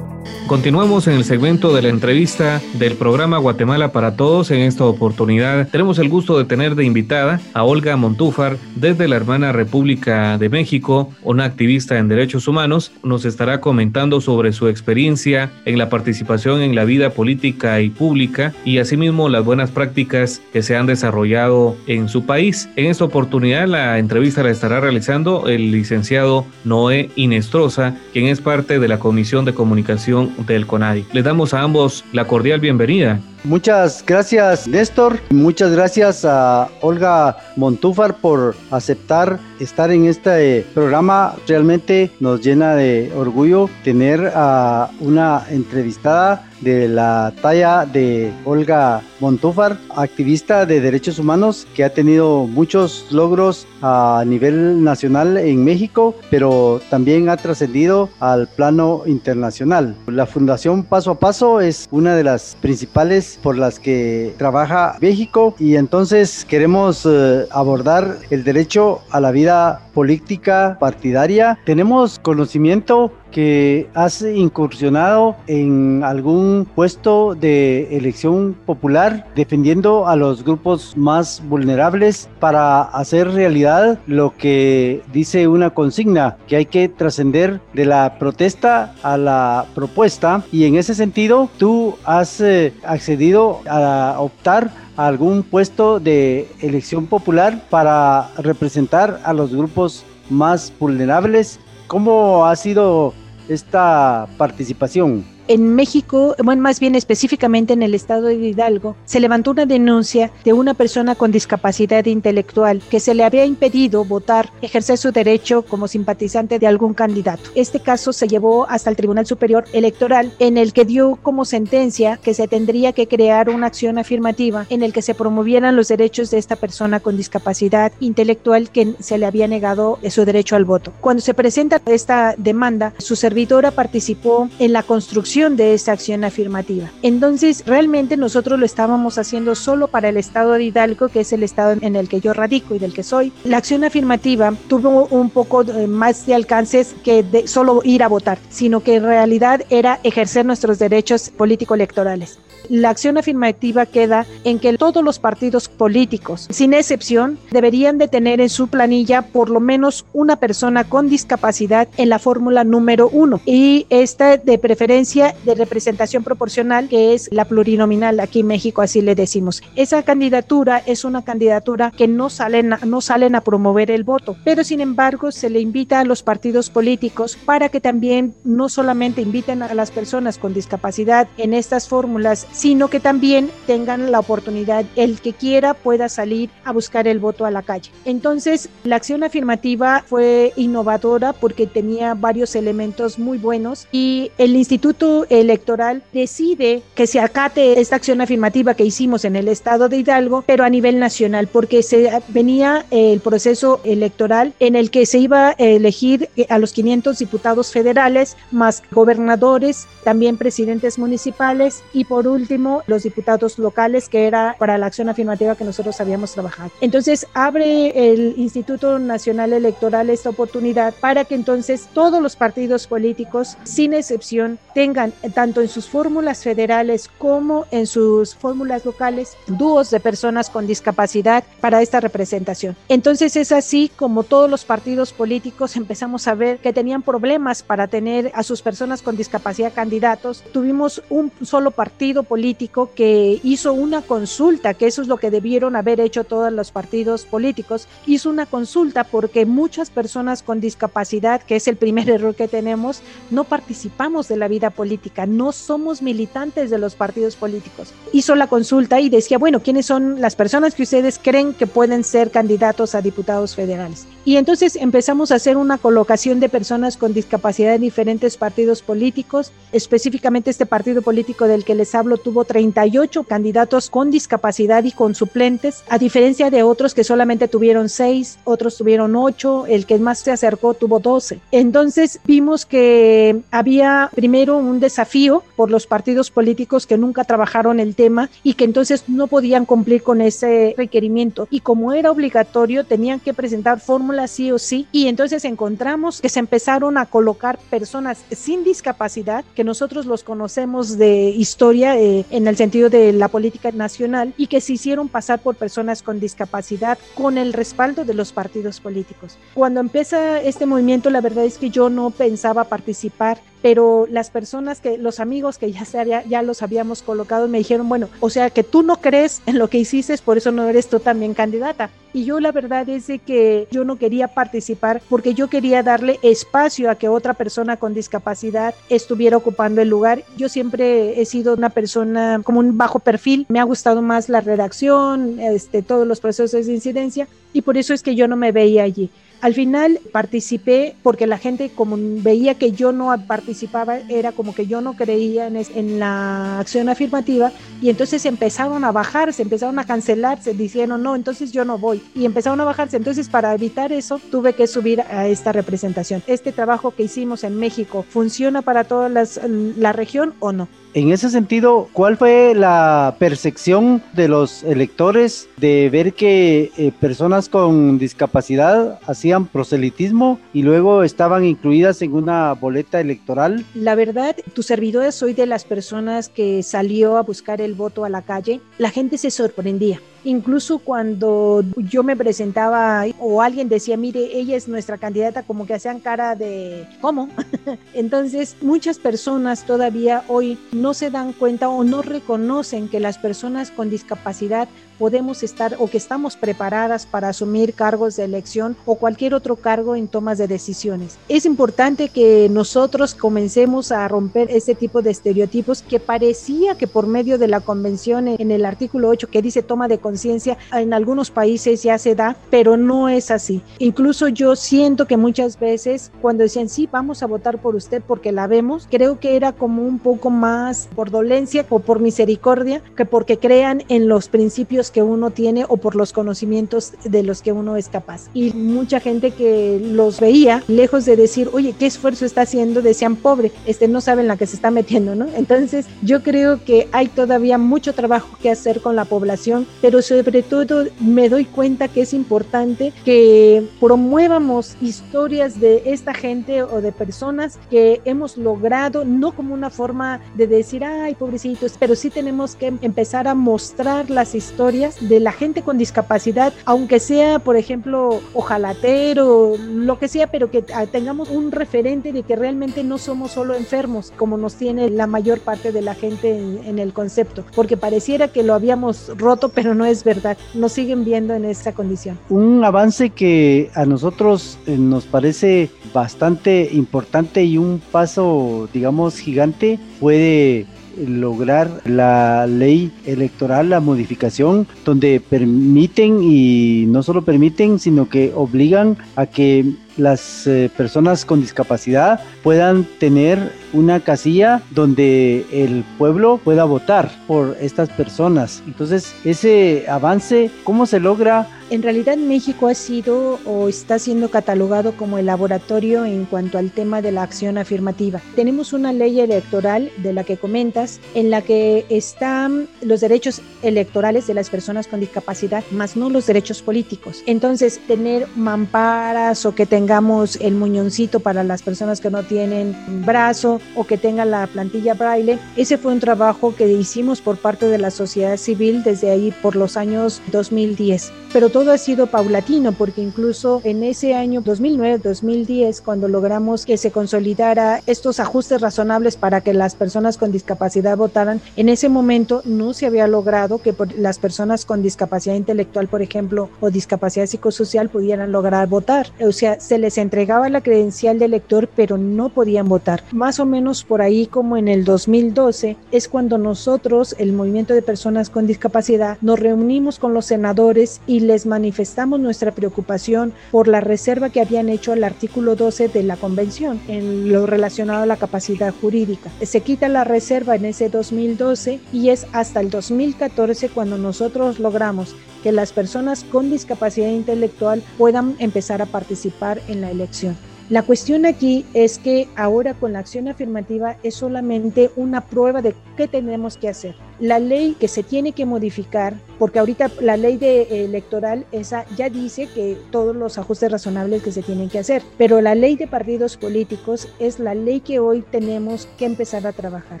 Continuamos 0.52 1.06
en 1.06 1.14
el 1.14 1.24
segmento 1.24 1.74
de 1.74 1.80
la 1.80 1.88
entrevista 1.88 2.60
del 2.74 2.92
programa 2.96 3.38
Guatemala 3.38 3.90
para 3.90 4.16
Todos. 4.16 4.50
En 4.50 4.60
esta 4.60 4.84
oportunidad 4.84 5.66
tenemos 5.70 5.98
el 5.98 6.10
gusto 6.10 6.36
de 6.36 6.44
tener 6.44 6.74
de 6.74 6.84
invitada 6.84 7.40
a 7.54 7.64
Olga 7.64 7.96
Montúfar 7.96 8.58
desde 8.76 9.08
la 9.08 9.16
hermana 9.16 9.52
República 9.52 10.36
de 10.36 10.50
México, 10.50 11.10
una 11.22 11.44
activista 11.44 11.96
en 11.96 12.08
derechos 12.08 12.48
humanos. 12.48 12.92
Nos 13.02 13.24
estará 13.24 13.62
comentando 13.62 14.20
sobre 14.20 14.52
su 14.52 14.68
experiencia 14.68 15.50
en 15.64 15.78
la 15.78 15.88
participación 15.88 16.60
en 16.60 16.74
la 16.74 16.84
vida 16.84 17.08
política 17.14 17.80
y 17.80 17.88
pública 17.88 18.52
y 18.62 18.76
asimismo 18.76 19.30
las 19.30 19.46
buenas 19.46 19.70
prácticas 19.70 20.42
que 20.52 20.62
se 20.62 20.76
han 20.76 20.84
desarrollado 20.84 21.76
en 21.86 22.10
su 22.10 22.26
país. 22.26 22.68
En 22.76 22.90
esta 22.90 23.04
oportunidad 23.04 23.66
la 23.68 23.98
entrevista 23.98 24.42
la 24.42 24.50
estará 24.50 24.80
realizando 24.80 25.48
el 25.48 25.72
licenciado 25.72 26.44
Noé 26.66 27.08
Inestrosa, 27.16 27.96
quien 28.12 28.26
es 28.26 28.42
parte 28.42 28.78
de 28.78 28.88
la 28.88 28.98
Comisión 28.98 29.46
de 29.46 29.54
Comunicación 29.54 30.41
del 30.46 30.66
CONADI. 30.66 31.06
Les 31.12 31.24
damos 31.24 31.54
a 31.54 31.62
ambos 31.62 32.04
la 32.12 32.26
cordial 32.26 32.60
bienvenida. 32.60 33.20
Muchas 33.44 34.04
gracias 34.06 34.68
Néstor, 34.68 35.18
muchas 35.30 35.72
gracias 35.72 36.24
a 36.24 36.68
Olga 36.80 37.36
Montúfar 37.56 38.14
por 38.18 38.54
aceptar 38.70 39.40
estar 39.58 39.90
en 39.90 40.06
este 40.06 40.64
programa. 40.74 41.34
Realmente 41.48 42.12
nos 42.20 42.40
llena 42.40 42.76
de 42.76 43.12
orgullo 43.16 43.68
tener 43.82 44.30
a 44.34 44.90
una 45.00 45.42
entrevistada 45.50 46.48
de 46.62 46.88
la 46.88 47.32
talla 47.42 47.86
de 47.86 48.32
Olga 48.44 49.02
Montúfar, 49.20 49.76
activista 49.96 50.66
de 50.66 50.80
derechos 50.80 51.18
humanos 51.18 51.66
que 51.74 51.84
ha 51.84 51.92
tenido 51.92 52.46
muchos 52.46 53.06
logros 53.10 53.66
a 53.82 54.24
nivel 54.26 54.82
nacional 54.82 55.36
en 55.36 55.64
México, 55.64 56.14
pero 56.30 56.80
también 56.90 57.28
ha 57.28 57.36
trascendido 57.36 58.08
al 58.20 58.48
plano 58.48 59.02
internacional. 59.06 59.96
La 60.06 60.26
Fundación 60.26 60.84
Paso 60.84 61.12
a 61.12 61.18
Paso 61.18 61.60
es 61.60 61.88
una 61.90 62.14
de 62.16 62.24
las 62.24 62.56
principales 62.60 63.38
por 63.42 63.58
las 63.58 63.78
que 63.78 64.34
trabaja 64.38 64.96
México 65.00 65.54
y 65.58 65.76
entonces 65.76 66.44
queremos 66.44 67.06
eh, 67.06 67.46
abordar 67.50 68.18
el 68.30 68.44
derecho 68.44 69.00
a 69.10 69.20
la 69.20 69.30
vida 69.30 69.88
política 69.94 70.76
partidaria. 70.80 71.58
Tenemos 71.64 72.18
conocimiento 72.18 73.12
que 73.32 73.88
has 73.94 74.22
incursionado 74.22 75.34
en 75.48 76.02
algún 76.04 76.66
puesto 76.74 77.34
de 77.34 77.96
elección 77.96 78.54
popular 78.64 79.26
defendiendo 79.34 80.06
a 80.06 80.14
los 80.14 80.44
grupos 80.44 80.96
más 80.96 81.42
vulnerables 81.48 82.28
para 82.38 82.82
hacer 82.82 83.32
realidad 83.32 83.98
lo 84.06 84.36
que 84.36 85.02
dice 85.12 85.48
una 85.48 85.70
consigna, 85.70 86.36
que 86.46 86.56
hay 86.56 86.66
que 86.66 86.88
trascender 86.88 87.60
de 87.72 87.86
la 87.86 88.18
protesta 88.18 88.94
a 89.02 89.16
la 89.16 89.66
propuesta 89.74 90.44
y 90.52 90.64
en 90.66 90.76
ese 90.76 90.94
sentido 90.94 91.48
tú 91.58 91.96
has 92.04 92.40
eh, 92.40 92.72
accedido 92.84 93.60
a 93.68 94.16
optar 94.18 94.70
a 94.96 95.06
algún 95.06 95.42
puesto 95.42 95.98
de 95.98 96.46
elección 96.60 97.06
popular 97.06 97.66
para 97.70 98.28
representar 98.36 99.20
a 99.24 99.32
los 99.32 99.54
grupos 99.54 100.04
más 100.28 100.72
vulnerables. 100.78 101.58
¿Cómo 101.86 102.46
ha 102.46 102.56
sido 102.56 103.14
esta 103.48 104.26
participación? 104.36 105.24
En 105.48 105.74
México, 105.74 106.34
bueno, 106.42 106.62
más 106.62 106.80
bien 106.80 106.94
específicamente 106.94 107.72
en 107.72 107.82
el 107.82 107.94
estado 107.94 108.28
de 108.28 108.34
Hidalgo, 108.34 108.96
se 109.04 109.20
levantó 109.20 109.50
una 109.50 109.66
denuncia 109.66 110.30
de 110.44 110.52
una 110.52 110.74
persona 110.74 111.14
con 111.14 111.32
discapacidad 111.32 112.04
intelectual 112.06 112.80
que 112.90 113.00
se 113.00 113.14
le 113.14 113.24
había 113.24 113.44
impedido 113.44 114.04
votar, 114.04 114.50
ejercer 114.62 114.98
su 114.98 115.12
derecho 115.12 115.62
como 115.62 115.88
simpatizante 115.88 116.58
de 116.58 116.66
algún 116.66 116.94
candidato. 116.94 117.50
Este 117.54 117.80
caso 117.80 118.12
se 118.12 118.28
llevó 118.28 118.68
hasta 118.68 118.90
el 118.90 118.96
Tribunal 118.96 119.26
Superior 119.26 119.64
Electoral, 119.72 120.32
en 120.38 120.56
el 120.56 120.72
que 120.72 120.84
dio 120.84 121.18
como 121.22 121.44
sentencia 121.44 122.18
que 122.22 122.34
se 122.34 122.48
tendría 122.48 122.92
que 122.92 123.08
crear 123.08 123.50
una 123.50 123.66
acción 123.66 123.98
afirmativa 123.98 124.66
en 124.70 124.82
el 124.82 124.92
que 124.92 125.02
se 125.02 125.14
promovieran 125.14 125.76
los 125.76 125.88
derechos 125.88 126.30
de 126.30 126.38
esta 126.38 126.56
persona 126.56 127.00
con 127.00 127.16
discapacidad 127.16 127.92
intelectual 128.00 128.70
que 128.70 128.94
se 129.00 129.18
le 129.18 129.26
había 129.26 129.48
negado 129.48 129.98
su 130.10 130.24
derecho 130.24 130.56
al 130.56 130.64
voto. 130.64 130.92
Cuando 131.00 131.22
se 131.22 131.34
presenta 131.34 131.80
esta 131.86 132.34
demanda, 132.36 132.92
su 132.98 133.16
servidora 133.16 133.70
participó 133.70 134.48
en 134.58 134.72
la 134.72 134.82
construcción 134.82 135.32
de 135.50 135.74
esta 135.74 135.92
acción 135.92 136.24
afirmativa. 136.24 136.90
Entonces, 137.02 137.64
realmente 137.66 138.16
nosotros 138.16 138.58
lo 138.58 138.66
estábamos 138.66 139.18
haciendo 139.18 139.54
solo 139.54 139.88
para 139.88 140.08
el 140.08 140.16
estado 140.16 140.52
de 140.52 140.64
Hidalgo, 140.64 141.08
que 141.08 141.20
es 141.20 141.32
el 141.32 141.42
estado 141.42 141.76
en 141.80 141.96
el 141.96 142.08
que 142.08 142.20
yo 142.20 142.32
radico 142.32 142.74
y 142.74 142.78
del 142.78 142.94
que 142.94 143.02
soy. 143.02 143.32
La 143.44 143.56
acción 143.56 143.84
afirmativa 143.84 144.54
tuvo 144.68 145.06
un 145.06 145.30
poco 145.30 145.64
más 145.88 146.26
de 146.26 146.34
alcances 146.34 146.94
que 147.04 147.22
de 147.22 147.48
solo 147.48 147.80
ir 147.84 148.02
a 148.02 148.08
votar, 148.08 148.38
sino 148.48 148.80
que 148.80 148.96
en 148.96 149.04
realidad 149.04 149.64
era 149.70 149.98
ejercer 150.04 150.46
nuestros 150.46 150.78
derechos 150.78 151.30
político-electorales. 151.30 152.38
La 152.68 152.90
acción 152.90 153.18
afirmativa 153.18 153.86
queda 153.86 154.24
en 154.44 154.58
que 154.58 154.76
todos 154.78 155.02
los 155.02 155.18
partidos 155.18 155.68
políticos, 155.68 156.46
sin 156.50 156.74
excepción, 156.74 157.38
deberían 157.50 157.98
de 157.98 158.08
tener 158.08 158.40
en 158.40 158.48
su 158.48 158.68
planilla 158.68 159.22
por 159.22 159.50
lo 159.50 159.60
menos 159.60 160.06
una 160.12 160.36
persona 160.36 160.84
con 160.84 161.08
discapacidad 161.08 161.88
en 161.96 162.08
la 162.08 162.18
fórmula 162.18 162.64
número 162.64 163.08
uno 163.08 163.40
y 163.46 163.86
esta 163.90 164.36
de 164.36 164.58
preferencia 164.58 165.21
de 165.44 165.54
representación 165.54 166.24
proporcional 166.24 166.88
que 166.88 167.14
es 167.14 167.28
la 167.32 167.44
plurinominal 167.44 168.20
aquí 168.20 168.40
en 168.40 168.48
México 168.48 168.82
así 168.82 169.00
le 169.00 169.14
decimos. 169.14 169.62
Esa 169.76 170.02
candidatura 170.02 170.82
es 170.84 171.04
una 171.04 171.22
candidatura 171.22 171.92
que 171.96 172.08
no 172.08 172.30
salen 172.30 172.74
no 172.84 173.00
salen 173.00 173.34
a 173.34 173.42
promover 173.42 173.90
el 173.90 174.04
voto, 174.04 174.36
pero 174.44 174.64
sin 174.64 174.80
embargo 174.80 175.30
se 175.30 175.50
le 175.50 175.60
invita 175.60 176.00
a 176.00 176.04
los 176.04 176.22
partidos 176.22 176.70
políticos 176.70 177.38
para 177.44 177.68
que 177.68 177.80
también 177.80 178.34
no 178.44 178.68
solamente 178.68 179.22
inviten 179.22 179.62
a 179.62 179.74
las 179.74 179.90
personas 179.90 180.38
con 180.38 180.54
discapacidad 180.54 181.28
en 181.36 181.54
estas 181.54 181.88
fórmulas 181.88 182.46
sino 182.52 182.88
que 182.88 183.00
también 183.00 183.50
tengan 183.66 184.10
la 184.10 184.20
oportunidad, 184.20 184.84
el 184.96 185.20
que 185.20 185.32
quiera 185.32 185.74
pueda 185.74 186.08
salir 186.08 186.50
a 186.64 186.72
buscar 186.72 187.06
el 187.06 187.18
voto 187.18 187.44
a 187.44 187.50
la 187.50 187.62
calle. 187.62 187.90
Entonces, 188.04 188.68
la 188.84 188.96
acción 188.96 189.22
afirmativa 189.22 190.04
fue 190.06 190.52
innovadora 190.56 191.32
porque 191.32 191.66
tenía 191.66 192.14
varios 192.14 192.54
elementos 192.54 193.18
muy 193.18 193.38
buenos 193.38 193.88
y 193.92 194.30
el 194.38 194.56
Instituto 194.56 195.11
Electoral 195.28 196.02
decide 196.12 196.82
que 196.94 197.06
se 197.06 197.20
acate 197.20 197.80
esta 197.80 197.96
acción 197.96 198.20
afirmativa 198.20 198.74
que 198.74 198.84
hicimos 198.84 199.24
en 199.24 199.36
el 199.36 199.48
estado 199.48 199.88
de 199.88 199.98
Hidalgo, 199.98 200.44
pero 200.46 200.64
a 200.64 200.70
nivel 200.70 200.98
nacional, 200.98 201.48
porque 201.48 201.82
se 201.82 202.10
venía 202.28 202.84
el 202.90 203.20
proceso 203.20 203.80
electoral 203.84 204.52
en 204.60 204.76
el 204.76 204.90
que 204.90 205.06
se 205.06 205.18
iba 205.18 205.48
a 205.48 205.52
elegir 205.52 206.28
a 206.48 206.58
los 206.58 206.72
500 206.72 207.18
diputados 207.18 207.72
federales, 207.72 208.36
más 208.50 208.82
gobernadores, 208.90 209.86
también 210.04 210.36
presidentes 210.36 210.98
municipales 210.98 211.82
y 211.92 212.04
por 212.04 212.26
último 212.28 212.82
los 212.86 213.02
diputados 213.02 213.58
locales, 213.58 214.08
que 214.08 214.26
era 214.26 214.56
para 214.58 214.78
la 214.78 214.86
acción 214.86 215.08
afirmativa 215.08 215.56
que 215.56 215.64
nosotros 215.64 216.00
habíamos 216.00 216.32
trabajado. 216.32 216.70
Entonces 216.80 217.26
abre 217.34 218.12
el 218.12 218.34
Instituto 218.36 218.98
Nacional 218.98 219.52
Electoral 219.52 220.10
esta 220.10 220.30
oportunidad 220.30 220.94
para 221.00 221.24
que 221.24 221.34
entonces 221.34 221.88
todos 221.92 222.22
los 222.22 222.36
partidos 222.36 222.86
políticos, 222.86 223.56
sin 223.64 223.94
excepción, 223.94 224.58
tengan 224.74 225.01
tanto 225.34 225.60
en 225.60 225.68
sus 225.68 225.88
fórmulas 225.88 226.42
federales 226.42 227.08
como 227.18 227.66
en 227.70 227.86
sus 227.86 228.34
fórmulas 228.34 228.84
locales 228.84 229.36
dúos 229.46 229.90
de 229.90 230.00
personas 230.00 230.50
con 230.50 230.66
discapacidad 230.66 231.44
para 231.60 231.82
esta 231.82 232.00
representación. 232.00 232.76
Entonces 232.88 233.36
es 233.36 233.52
así 233.52 233.90
como 233.96 234.22
todos 234.22 234.50
los 234.50 234.64
partidos 234.64 235.12
políticos 235.12 235.76
empezamos 235.76 236.28
a 236.28 236.34
ver 236.34 236.58
que 236.58 236.72
tenían 236.72 237.02
problemas 237.02 237.62
para 237.62 237.88
tener 237.88 238.30
a 238.34 238.42
sus 238.42 238.62
personas 238.62 239.02
con 239.02 239.16
discapacidad 239.16 239.72
candidatos. 239.72 240.42
Tuvimos 240.52 241.02
un 241.10 241.32
solo 241.42 241.70
partido 241.70 242.22
político 242.22 242.90
que 242.94 243.40
hizo 243.42 243.72
una 243.72 244.02
consulta, 244.02 244.74
que 244.74 244.86
eso 244.86 245.02
es 245.02 245.08
lo 245.08 245.16
que 245.16 245.30
debieron 245.30 245.76
haber 245.76 246.00
hecho 246.00 246.24
todos 246.24 246.52
los 246.52 246.70
partidos 246.70 247.24
políticos, 247.24 247.88
hizo 248.06 248.30
una 248.30 248.46
consulta 248.46 249.04
porque 249.04 249.46
muchas 249.46 249.90
personas 249.90 250.42
con 250.42 250.60
discapacidad, 250.60 251.42
que 251.42 251.56
es 251.56 251.68
el 251.68 251.76
primer 251.76 252.08
error 252.10 252.34
que 252.34 252.48
tenemos, 252.48 253.02
no 253.30 253.44
participamos 253.44 254.28
de 254.28 254.36
la 254.36 254.48
vida 254.48 254.70
política, 254.70 254.91
no 255.26 255.52
somos 255.52 256.02
militantes 256.02 256.70
de 256.70 256.78
los 256.78 256.94
partidos 256.94 257.36
políticos. 257.36 257.92
Hizo 258.12 258.34
la 258.34 258.46
consulta 258.46 259.00
y 259.00 259.08
decía, 259.08 259.38
bueno, 259.38 259.60
¿quiénes 259.60 259.86
son 259.86 260.20
las 260.20 260.36
personas 260.36 260.74
que 260.74 260.82
ustedes 260.82 261.18
creen 261.22 261.54
que 261.54 261.66
pueden 261.66 262.04
ser 262.04 262.30
candidatos 262.30 262.94
a 262.94 263.02
diputados 263.02 263.54
federales? 263.54 264.06
Y 264.24 264.36
entonces 264.36 264.76
empezamos 264.76 265.32
a 265.32 265.36
hacer 265.36 265.56
una 265.56 265.78
colocación 265.78 266.38
de 266.38 266.48
personas 266.48 266.96
con 266.96 267.12
discapacidad 267.12 267.74
en 267.74 267.80
diferentes 267.80 268.36
partidos 268.36 268.82
políticos. 268.82 269.50
Específicamente 269.72 270.50
este 270.50 270.66
partido 270.66 271.02
político 271.02 271.46
del 271.46 271.64
que 271.64 271.74
les 271.74 271.94
hablo 271.94 272.18
tuvo 272.18 272.44
38 272.44 273.24
candidatos 273.24 273.90
con 273.90 274.10
discapacidad 274.10 274.84
y 274.84 274.92
con 274.92 275.14
suplentes, 275.14 275.82
a 275.88 275.98
diferencia 275.98 276.50
de 276.50 276.62
otros 276.62 276.94
que 276.94 277.04
solamente 277.04 277.48
tuvieron 277.48 277.88
6, 277.88 278.38
otros 278.44 278.76
tuvieron 278.76 279.16
8, 279.16 279.66
el 279.66 279.86
que 279.86 279.98
más 279.98 280.20
se 280.20 280.30
acercó 280.30 280.74
tuvo 280.74 281.00
12. 281.00 281.40
Entonces 281.50 282.20
vimos 282.24 282.64
que 282.64 283.42
había 283.50 284.10
primero 284.14 284.56
un 284.56 284.78
desafío 284.82 285.42
por 285.56 285.70
los 285.70 285.86
partidos 285.86 286.30
políticos 286.30 286.86
que 286.86 286.98
nunca 286.98 287.24
trabajaron 287.24 287.80
el 287.80 287.94
tema 287.94 288.28
y 288.42 288.54
que 288.54 288.64
entonces 288.64 289.04
no 289.08 289.28
podían 289.28 289.64
cumplir 289.64 290.02
con 290.02 290.20
ese 290.20 290.74
requerimiento. 290.76 291.48
Y 291.50 291.60
como 291.60 291.94
era 291.94 292.10
obligatorio, 292.10 292.84
tenían 292.84 293.20
que 293.20 293.32
presentar 293.32 293.80
fórmulas 293.80 294.30
sí 294.30 294.52
o 294.52 294.58
sí. 294.58 294.86
Y 294.92 295.06
entonces 295.06 295.46
encontramos 295.46 296.20
que 296.20 296.28
se 296.28 296.40
empezaron 296.40 296.98
a 296.98 297.06
colocar 297.06 297.58
personas 297.70 298.24
sin 298.30 298.64
discapacidad, 298.64 299.44
que 299.54 299.64
nosotros 299.64 300.04
los 300.04 300.22
conocemos 300.22 300.98
de 300.98 301.30
historia 301.30 301.98
eh, 301.98 302.26
en 302.30 302.46
el 302.46 302.56
sentido 302.56 302.90
de 302.90 303.12
la 303.12 303.28
política 303.28 303.70
nacional, 303.72 304.34
y 304.36 304.48
que 304.48 304.60
se 304.60 304.74
hicieron 304.74 305.08
pasar 305.08 305.40
por 305.40 305.56
personas 305.56 306.02
con 306.02 306.20
discapacidad 306.20 306.98
con 307.14 307.38
el 307.38 307.52
respaldo 307.52 308.04
de 308.04 308.14
los 308.14 308.32
partidos 308.32 308.80
políticos. 308.80 309.38
Cuando 309.54 309.80
empieza 309.80 310.40
este 310.42 310.66
movimiento, 310.66 311.08
la 311.10 311.20
verdad 311.20 311.44
es 311.44 311.58
que 311.58 311.70
yo 311.70 311.88
no 311.88 312.10
pensaba 312.10 312.64
participar 312.64 313.38
pero 313.62 314.06
las 314.10 314.30
personas 314.30 314.80
que, 314.80 314.98
los 314.98 315.20
amigos 315.20 315.56
que 315.56 315.72
ya, 315.72 315.84
se 315.84 316.04
ya 316.28 316.42
los 316.42 316.62
habíamos 316.62 317.02
colocado 317.02 317.46
me 317.48 317.58
dijeron, 317.58 317.88
bueno, 317.88 318.08
o 318.20 318.28
sea 318.28 318.50
que 318.50 318.64
tú 318.64 318.82
no 318.82 318.96
crees 319.00 319.40
en 319.46 319.58
lo 319.58 319.68
que 319.68 319.78
hiciste, 319.78 320.18
por 320.18 320.36
eso 320.36 320.50
no 320.50 320.68
eres 320.68 320.88
tú 320.88 320.98
también 320.98 321.32
candidata. 321.32 321.90
Y 322.12 322.24
yo 322.24 322.40
la 322.40 322.52
verdad 322.52 322.86
es 322.88 323.06
de 323.06 323.20
que 323.20 323.68
yo 323.70 323.84
no 323.84 323.96
quería 323.96 324.28
participar 324.28 325.00
porque 325.08 325.32
yo 325.32 325.48
quería 325.48 325.82
darle 325.82 326.18
espacio 326.22 326.90
a 326.90 326.96
que 326.96 327.08
otra 327.08 327.32
persona 327.34 327.78
con 327.78 327.94
discapacidad 327.94 328.74
estuviera 328.90 329.38
ocupando 329.38 329.80
el 329.80 329.88
lugar. 329.88 330.24
Yo 330.36 330.50
siempre 330.50 331.20
he 331.20 331.24
sido 331.24 331.54
una 331.54 331.70
persona 331.70 332.40
como 332.44 332.60
un 332.60 332.76
bajo 332.76 332.98
perfil, 332.98 333.46
me 333.48 333.60
ha 333.60 333.64
gustado 333.64 334.02
más 334.02 334.28
la 334.28 334.42
redacción, 334.42 335.40
este, 335.40 335.82
todos 335.82 336.06
los 336.06 336.20
procesos 336.20 336.66
de 336.66 336.72
incidencia 336.72 337.28
y 337.52 337.62
por 337.62 337.78
eso 337.78 337.94
es 337.94 338.02
que 338.02 338.14
yo 338.14 338.28
no 338.28 338.36
me 338.36 338.52
veía 338.52 338.82
allí. 338.82 339.10
Al 339.42 339.54
final 339.54 339.98
participé 340.12 340.94
porque 341.02 341.26
la 341.26 341.36
gente 341.36 341.70
como 341.70 341.96
veía 341.98 342.54
que 342.54 342.70
yo 342.70 342.92
no 342.92 343.12
participaba, 343.26 343.98
era 344.08 344.30
como 344.30 344.54
que 344.54 344.68
yo 344.68 344.80
no 344.80 344.94
creía 344.94 345.48
en, 345.48 345.98
la 345.98 346.60
acción 346.60 346.88
afirmativa 346.88 347.50
y 347.80 347.90
entonces 347.90 348.24
empezaron 348.24 348.84
a 348.84 348.92
bajarse, 348.92 349.42
empezaron 349.42 349.80
a 349.80 349.84
cancelarse, 349.84 350.54
dijeron 350.54 351.02
no, 351.02 351.16
entonces 351.16 351.50
yo 351.50 351.64
no 351.64 351.76
voy 351.76 352.00
y 352.14 352.24
empezaron 352.24 352.60
a 352.60 352.64
bajarse. 352.64 352.96
Entonces 352.96 353.28
para 353.28 353.52
evitar 353.52 353.90
eso 353.90 354.20
tuve 354.30 354.52
que 354.52 354.68
subir 354.68 355.00
a 355.00 355.26
esta 355.26 355.50
representación. 355.50 356.22
Este 356.28 356.52
trabajo 356.52 356.92
que 356.92 357.02
hicimos 357.02 357.42
en 357.42 357.58
México 357.58 358.06
funciona 358.08 358.62
para 358.62 358.84
toda 358.84 359.08
la 359.08 359.92
región 359.92 360.34
o 360.38 360.52
no? 360.52 360.68
En 360.94 361.10
ese 361.10 361.30
sentido, 361.30 361.88
¿cuál 361.94 362.18
fue 362.18 362.52
la 362.54 363.16
percepción 363.18 364.02
de 364.12 364.28
los 364.28 364.62
electores 364.62 365.48
de 365.56 365.88
ver 365.88 366.12
que 366.12 366.70
eh, 366.76 366.92
personas 367.00 367.48
con 367.48 367.98
discapacidad 367.98 369.00
hacían 369.06 369.46
proselitismo 369.46 370.38
y 370.52 370.62
luego 370.62 371.02
estaban 371.02 371.46
incluidas 371.46 372.02
en 372.02 372.12
una 372.12 372.52
boleta 372.52 373.00
electoral? 373.00 373.64
La 373.74 373.94
verdad, 373.94 374.36
tu 374.52 374.62
servidor 374.62 375.10
soy 375.12 375.32
de 375.32 375.46
las 375.46 375.64
personas 375.64 376.28
que 376.28 376.62
salió 376.62 377.16
a 377.16 377.22
buscar 377.22 377.62
el 377.62 377.72
voto 377.72 378.04
a 378.04 378.10
la 378.10 378.20
calle. 378.20 378.60
La 378.76 378.90
gente 378.90 379.16
se 379.16 379.30
sorprendía 379.30 379.98
Incluso 380.24 380.78
cuando 380.78 381.64
yo 381.76 382.02
me 382.02 382.16
presentaba 382.16 383.04
o 383.18 383.42
alguien 383.42 383.68
decía, 383.68 383.96
mire, 383.96 384.38
ella 384.38 384.56
es 384.56 384.68
nuestra 384.68 384.98
candidata, 384.98 385.42
como 385.42 385.66
que 385.66 385.74
hacían 385.74 386.00
cara 386.00 386.36
de, 386.36 386.86
¿cómo? 387.00 387.28
Entonces, 387.94 388.56
muchas 388.60 388.98
personas 388.98 389.64
todavía 389.64 390.24
hoy 390.28 390.58
no 390.70 390.94
se 390.94 391.10
dan 391.10 391.32
cuenta 391.32 391.68
o 391.68 391.82
no 391.84 392.02
reconocen 392.02 392.88
que 392.88 393.00
las 393.00 393.18
personas 393.18 393.70
con 393.70 393.90
discapacidad 393.90 394.68
podemos 395.02 395.42
estar 395.42 395.74
o 395.80 395.90
que 395.90 395.96
estamos 395.96 396.36
preparadas 396.36 397.06
para 397.06 397.30
asumir 397.30 397.74
cargos 397.74 398.14
de 398.14 398.22
elección 398.22 398.76
o 398.86 398.94
cualquier 398.94 399.34
otro 399.34 399.56
cargo 399.56 399.96
en 399.96 400.06
tomas 400.06 400.38
de 400.38 400.46
decisiones. 400.46 401.18
Es 401.28 401.44
importante 401.44 402.08
que 402.08 402.46
nosotros 402.48 403.16
comencemos 403.16 403.90
a 403.90 404.06
romper 404.06 404.48
ese 404.52 404.76
tipo 404.76 405.02
de 405.02 405.10
estereotipos 405.10 405.82
que 405.82 405.98
parecía 405.98 406.76
que 406.76 406.86
por 406.86 407.08
medio 407.08 407.36
de 407.36 407.48
la 407.48 407.58
convención 407.58 408.28
en 408.28 408.52
el 408.52 408.64
artículo 408.64 409.08
8 409.08 409.28
que 409.28 409.42
dice 409.42 409.64
toma 409.64 409.88
de 409.88 409.98
conciencia, 409.98 410.56
en 410.72 410.94
algunos 410.94 411.32
países 411.32 411.82
ya 411.82 411.98
se 411.98 412.14
da, 412.14 412.36
pero 412.48 412.76
no 412.76 413.08
es 413.08 413.32
así. 413.32 413.60
Incluso 413.80 414.28
yo 414.28 414.54
siento 414.54 415.08
que 415.08 415.16
muchas 415.16 415.58
veces 415.58 416.12
cuando 416.20 416.44
decían 416.44 416.68
sí, 416.68 416.88
vamos 416.92 417.24
a 417.24 417.26
votar 417.26 417.60
por 417.60 417.74
usted 417.74 418.04
porque 418.06 418.30
la 418.30 418.46
vemos, 418.46 418.86
creo 418.88 419.18
que 419.18 419.34
era 419.34 419.50
como 419.50 419.82
un 419.82 419.98
poco 419.98 420.30
más 420.30 420.88
por 420.94 421.10
dolencia 421.10 421.66
o 421.70 421.80
por 421.80 421.98
misericordia 421.98 422.80
que 422.96 423.04
porque 423.04 423.36
crean 423.36 423.82
en 423.88 424.06
los 424.06 424.28
principios 424.28 424.91
que 424.92 425.02
uno 425.02 425.30
tiene 425.30 425.64
o 425.68 425.76
por 425.76 425.96
los 425.96 426.12
conocimientos 426.12 426.92
de 427.04 427.22
los 427.22 427.42
que 427.42 427.52
uno 427.52 427.76
es 427.76 427.88
capaz. 427.88 428.28
Y 428.34 428.52
mucha 428.52 429.00
gente 429.00 429.30
que 429.32 429.80
los 429.82 430.20
veía, 430.20 430.62
lejos 430.68 431.04
de 431.04 431.16
decir, 431.16 431.50
oye, 431.52 431.74
¿qué 431.78 431.86
esfuerzo 431.86 432.24
está 432.24 432.42
haciendo? 432.42 432.82
Decían, 432.82 433.16
pobre, 433.16 433.52
este 433.66 433.88
no 433.88 434.00
saben 434.00 434.28
la 434.28 434.36
que 434.36 434.46
se 434.46 434.56
está 434.56 434.70
metiendo, 434.70 435.14
¿no? 435.14 435.26
Entonces, 435.36 435.86
yo 436.02 436.22
creo 436.22 436.64
que 436.64 436.88
hay 436.92 437.08
todavía 437.08 437.58
mucho 437.58 437.94
trabajo 437.94 438.36
que 438.40 438.50
hacer 438.50 438.80
con 438.80 438.96
la 438.96 439.04
población, 439.04 439.66
pero 439.80 440.02
sobre 440.02 440.42
todo 440.42 440.86
me 441.00 441.28
doy 441.28 441.44
cuenta 441.44 441.88
que 441.88 442.02
es 442.02 442.12
importante 442.12 442.92
que 443.04 443.68
promuevamos 443.80 444.76
historias 444.80 445.60
de 445.60 445.82
esta 445.86 446.14
gente 446.14 446.62
o 446.62 446.80
de 446.80 446.92
personas 446.92 447.58
que 447.70 448.00
hemos 448.04 448.36
logrado, 448.36 449.04
no 449.04 449.32
como 449.32 449.54
una 449.54 449.70
forma 449.70 450.20
de 450.36 450.46
decir, 450.46 450.84
ay, 450.84 451.14
pobrecitos, 451.14 451.74
pero 451.78 451.94
sí 451.94 452.10
tenemos 452.10 452.54
que 452.56 452.72
empezar 452.82 453.28
a 453.28 453.34
mostrar 453.34 454.10
las 454.10 454.34
historias 454.34 454.71
de 454.72 455.20
la 455.20 455.32
gente 455.32 455.60
con 455.62 455.76
discapacidad, 455.76 456.52
aunque 456.64 456.98
sea, 456.98 457.38
por 457.38 457.56
ejemplo, 457.56 458.20
ojalatero, 458.32 459.54
lo 459.58 459.98
que 459.98 460.08
sea, 460.08 460.28
pero 460.28 460.50
que 460.50 460.64
ah, 460.74 460.86
tengamos 460.86 461.28
un 461.28 461.52
referente 461.52 462.12
de 462.12 462.22
que 462.22 462.36
realmente 462.36 462.82
no 462.82 462.96
somos 462.96 463.32
solo 463.32 463.54
enfermos, 463.54 464.12
como 464.16 464.38
nos 464.38 464.54
tiene 464.54 464.88
la 464.88 465.06
mayor 465.06 465.40
parte 465.40 465.72
de 465.72 465.82
la 465.82 465.94
gente 465.94 466.30
en, 466.30 466.78
el 466.78 466.94
concepto, 466.94 467.44
porque 467.54 467.76
pareciera 467.76 468.28
que 468.28 468.42
lo 468.42 468.54
habíamos 468.54 469.10
roto, 469.18 469.50
pero 469.50 469.74
no 469.74 469.84
es 469.84 470.04
verdad, 470.04 470.38
nos 470.54 470.72
siguen 470.72 471.04
viendo 471.04 471.34
en 471.34 471.44
esta 471.44 471.72
condición. 471.72 472.18
Un 472.30 472.64
avance 472.64 473.10
que 473.10 473.70
a 473.74 473.84
nosotros 473.84 474.58
eh, 474.66 474.78
nos 474.78 475.04
parece 475.04 475.68
bastante 475.92 476.70
importante 476.72 477.44
y 477.44 477.58
un 477.58 477.80
paso, 477.92 478.68
digamos, 478.72 479.18
gigante 479.18 479.78
fue 480.00 480.66
lograr 480.96 481.80
la 481.84 482.46
ley 482.46 482.90
electoral, 483.06 483.70
la 483.70 483.80
modificación, 483.80 484.66
donde 484.84 485.20
permiten 485.20 486.22
y 486.22 486.86
no 486.88 487.02
solo 487.02 487.22
permiten, 487.24 487.78
sino 487.78 488.08
que 488.08 488.32
obligan 488.34 488.96
a 489.16 489.26
que 489.26 489.64
las 489.96 490.46
eh, 490.46 490.70
personas 490.76 491.24
con 491.24 491.40
discapacidad 491.40 492.20
puedan 492.42 492.84
tener 492.98 493.52
una 493.72 494.00
casilla 494.00 494.62
donde 494.70 495.46
el 495.52 495.84
pueblo 495.98 496.38
pueda 496.42 496.64
votar 496.64 497.10
por 497.26 497.56
estas 497.60 497.88
personas. 497.90 498.62
Entonces, 498.66 499.14
ese 499.24 499.86
avance, 499.88 500.50
¿cómo 500.64 500.86
se 500.86 501.00
logra? 501.00 501.48
En 501.70 501.82
realidad 501.82 502.18
México 502.18 502.68
ha 502.68 502.74
sido 502.74 503.40
o 503.46 503.66
está 503.66 503.98
siendo 503.98 504.30
catalogado 504.30 504.92
como 504.92 505.16
el 505.16 505.24
laboratorio 505.24 506.04
en 506.04 506.26
cuanto 506.26 506.58
al 506.58 506.70
tema 506.70 507.00
de 507.00 507.12
la 507.12 507.22
acción 507.22 507.56
afirmativa. 507.56 508.20
Tenemos 508.36 508.74
una 508.74 508.92
ley 508.92 509.20
electoral 509.20 509.90
de 509.96 510.12
la 510.12 510.22
que 510.22 510.36
comentas, 510.36 511.00
en 511.14 511.30
la 511.30 511.40
que 511.40 511.86
están 511.88 512.68
los 512.82 513.00
derechos 513.00 513.40
electorales 513.62 514.26
de 514.26 514.34
las 514.34 514.50
personas 514.50 514.86
con 514.86 515.00
discapacidad, 515.00 515.64
más 515.70 515.96
no 515.96 516.10
los 516.10 516.26
derechos 516.26 516.60
políticos. 516.60 517.22
Entonces, 517.24 517.80
tener 517.86 518.26
mamparas 518.36 519.46
o 519.46 519.54
que 519.54 519.64
tengamos 519.82 520.36
el 520.36 520.54
muñoncito 520.54 521.18
para 521.18 521.42
las 521.42 521.60
personas 521.60 522.00
que 522.00 522.08
no 522.08 522.22
tienen 522.22 522.76
brazo 523.04 523.60
o 523.74 523.82
que 523.82 523.98
tengan 523.98 524.30
la 524.30 524.46
plantilla 524.46 524.94
braille, 524.94 525.40
ese 525.56 525.76
fue 525.76 525.92
un 525.92 525.98
trabajo 525.98 526.54
que 526.54 526.70
hicimos 526.70 527.20
por 527.20 527.36
parte 527.36 527.66
de 527.66 527.78
la 527.78 527.90
sociedad 527.90 528.36
civil 528.36 528.84
desde 528.84 529.10
ahí 529.10 529.34
por 529.42 529.56
los 529.56 529.76
años 529.76 530.22
2010. 530.30 531.12
Pero 531.32 531.48
todo 531.48 531.72
ha 531.72 531.78
sido 531.78 532.06
paulatino 532.06 532.70
porque 532.70 533.02
incluso 533.02 533.60
en 533.64 533.82
ese 533.82 534.14
año 534.14 534.42
2009-2010, 534.42 535.82
cuando 535.82 536.06
logramos 536.06 536.64
que 536.64 536.76
se 536.76 536.92
consolidara 536.92 537.80
estos 537.86 538.20
ajustes 538.20 538.60
razonables 538.60 539.16
para 539.16 539.40
que 539.40 539.52
las 539.52 539.74
personas 539.74 540.16
con 540.16 540.30
discapacidad 540.30 540.96
votaran, 540.96 541.40
en 541.56 541.68
ese 541.68 541.88
momento 541.88 542.42
no 542.44 542.72
se 542.72 542.86
había 542.86 543.08
logrado 543.08 543.58
que 543.58 543.74
las 543.96 544.20
personas 544.20 544.64
con 544.64 544.80
discapacidad 544.80 545.34
intelectual, 545.34 545.88
por 545.88 546.02
ejemplo, 546.02 546.50
o 546.60 546.70
discapacidad 546.70 547.26
psicosocial 547.26 547.88
pudieran 547.88 548.30
lograr 548.30 548.68
votar. 548.68 549.08
O 549.20 549.32
sea, 549.32 549.58
se 549.72 549.78
les 549.78 549.96
entregaba 549.96 550.50
la 550.50 550.60
credencial 550.60 551.18
de 551.18 551.24
elector, 551.24 551.66
pero 551.74 551.96
no 551.96 552.28
podían 552.28 552.68
votar. 552.68 553.02
Más 553.10 553.40
o 553.40 553.46
menos 553.46 553.84
por 553.84 554.02
ahí 554.02 554.26
como 554.26 554.58
en 554.58 554.68
el 554.68 554.84
2012 554.84 555.78
es 555.92 556.08
cuando 556.08 556.36
nosotros, 556.36 557.16
el 557.18 557.32
movimiento 557.32 557.72
de 557.72 557.80
personas 557.80 558.28
con 558.28 558.46
discapacidad, 558.46 559.16
nos 559.22 559.40
reunimos 559.40 559.98
con 559.98 560.12
los 560.12 560.26
senadores 560.26 561.00
y 561.06 561.20
les 561.20 561.46
manifestamos 561.46 562.20
nuestra 562.20 562.50
preocupación 562.50 563.32
por 563.50 563.66
la 563.66 563.80
reserva 563.80 564.28
que 564.28 564.42
habían 564.42 564.68
hecho 564.68 564.92
al 564.92 565.04
artículo 565.04 565.56
12 565.56 565.88
de 565.88 566.02
la 566.02 566.18
convención 566.18 566.78
en 566.86 567.32
lo 567.32 567.46
relacionado 567.46 568.02
a 568.02 568.06
la 568.06 568.18
capacidad 568.18 568.74
jurídica. 568.78 569.30
Se 569.40 569.62
quita 569.62 569.88
la 569.88 570.04
reserva 570.04 570.54
en 570.54 570.66
ese 570.66 570.90
2012 570.90 571.80
y 571.94 572.10
es 572.10 572.26
hasta 572.34 572.60
el 572.60 572.68
2014 572.68 573.70
cuando 573.70 573.96
nosotros 573.96 574.58
logramos 574.58 575.16
que 575.42 575.52
las 575.52 575.72
personas 575.72 576.24
con 576.24 576.50
discapacidad 576.50 577.08
intelectual 577.08 577.82
puedan 577.98 578.36
empezar 578.38 578.80
a 578.80 578.86
participar 578.86 579.60
en 579.68 579.80
la 579.80 579.90
elección. 579.90 580.51
La 580.68 580.82
cuestión 580.82 581.26
aquí 581.26 581.66
es 581.74 581.98
que 581.98 582.28
ahora 582.36 582.74
con 582.74 582.92
la 582.92 583.00
acción 583.00 583.28
afirmativa 583.28 583.96
es 584.02 584.14
solamente 584.14 584.90
una 584.96 585.20
prueba 585.20 585.60
de 585.60 585.74
qué 585.96 586.08
tenemos 586.08 586.56
que 586.56 586.68
hacer. 586.68 586.94
La 587.18 587.38
ley 587.38 587.76
que 587.78 587.88
se 587.88 588.02
tiene 588.02 588.32
que 588.32 588.46
modificar, 588.46 589.14
porque 589.38 589.58
ahorita 589.58 589.90
la 590.00 590.16
ley 590.16 590.38
de, 590.38 590.84
electoral 590.84 591.46
esa 591.52 591.84
ya 591.96 592.08
dice 592.08 592.48
que 592.52 592.76
todos 592.90 593.14
los 593.14 593.38
ajustes 593.38 593.70
razonables 593.70 594.22
que 594.22 594.32
se 594.32 594.42
tienen 594.42 594.68
que 594.68 594.78
hacer, 594.78 595.02
pero 595.18 595.40
la 595.40 595.54
ley 595.54 595.76
de 595.76 595.86
partidos 595.86 596.36
políticos 596.36 597.08
es 597.18 597.38
la 597.38 597.54
ley 597.54 597.80
que 597.80 598.00
hoy 598.00 598.24
tenemos 598.30 598.88
que 598.98 599.04
empezar 599.04 599.46
a 599.46 599.52
trabajar. 599.52 600.00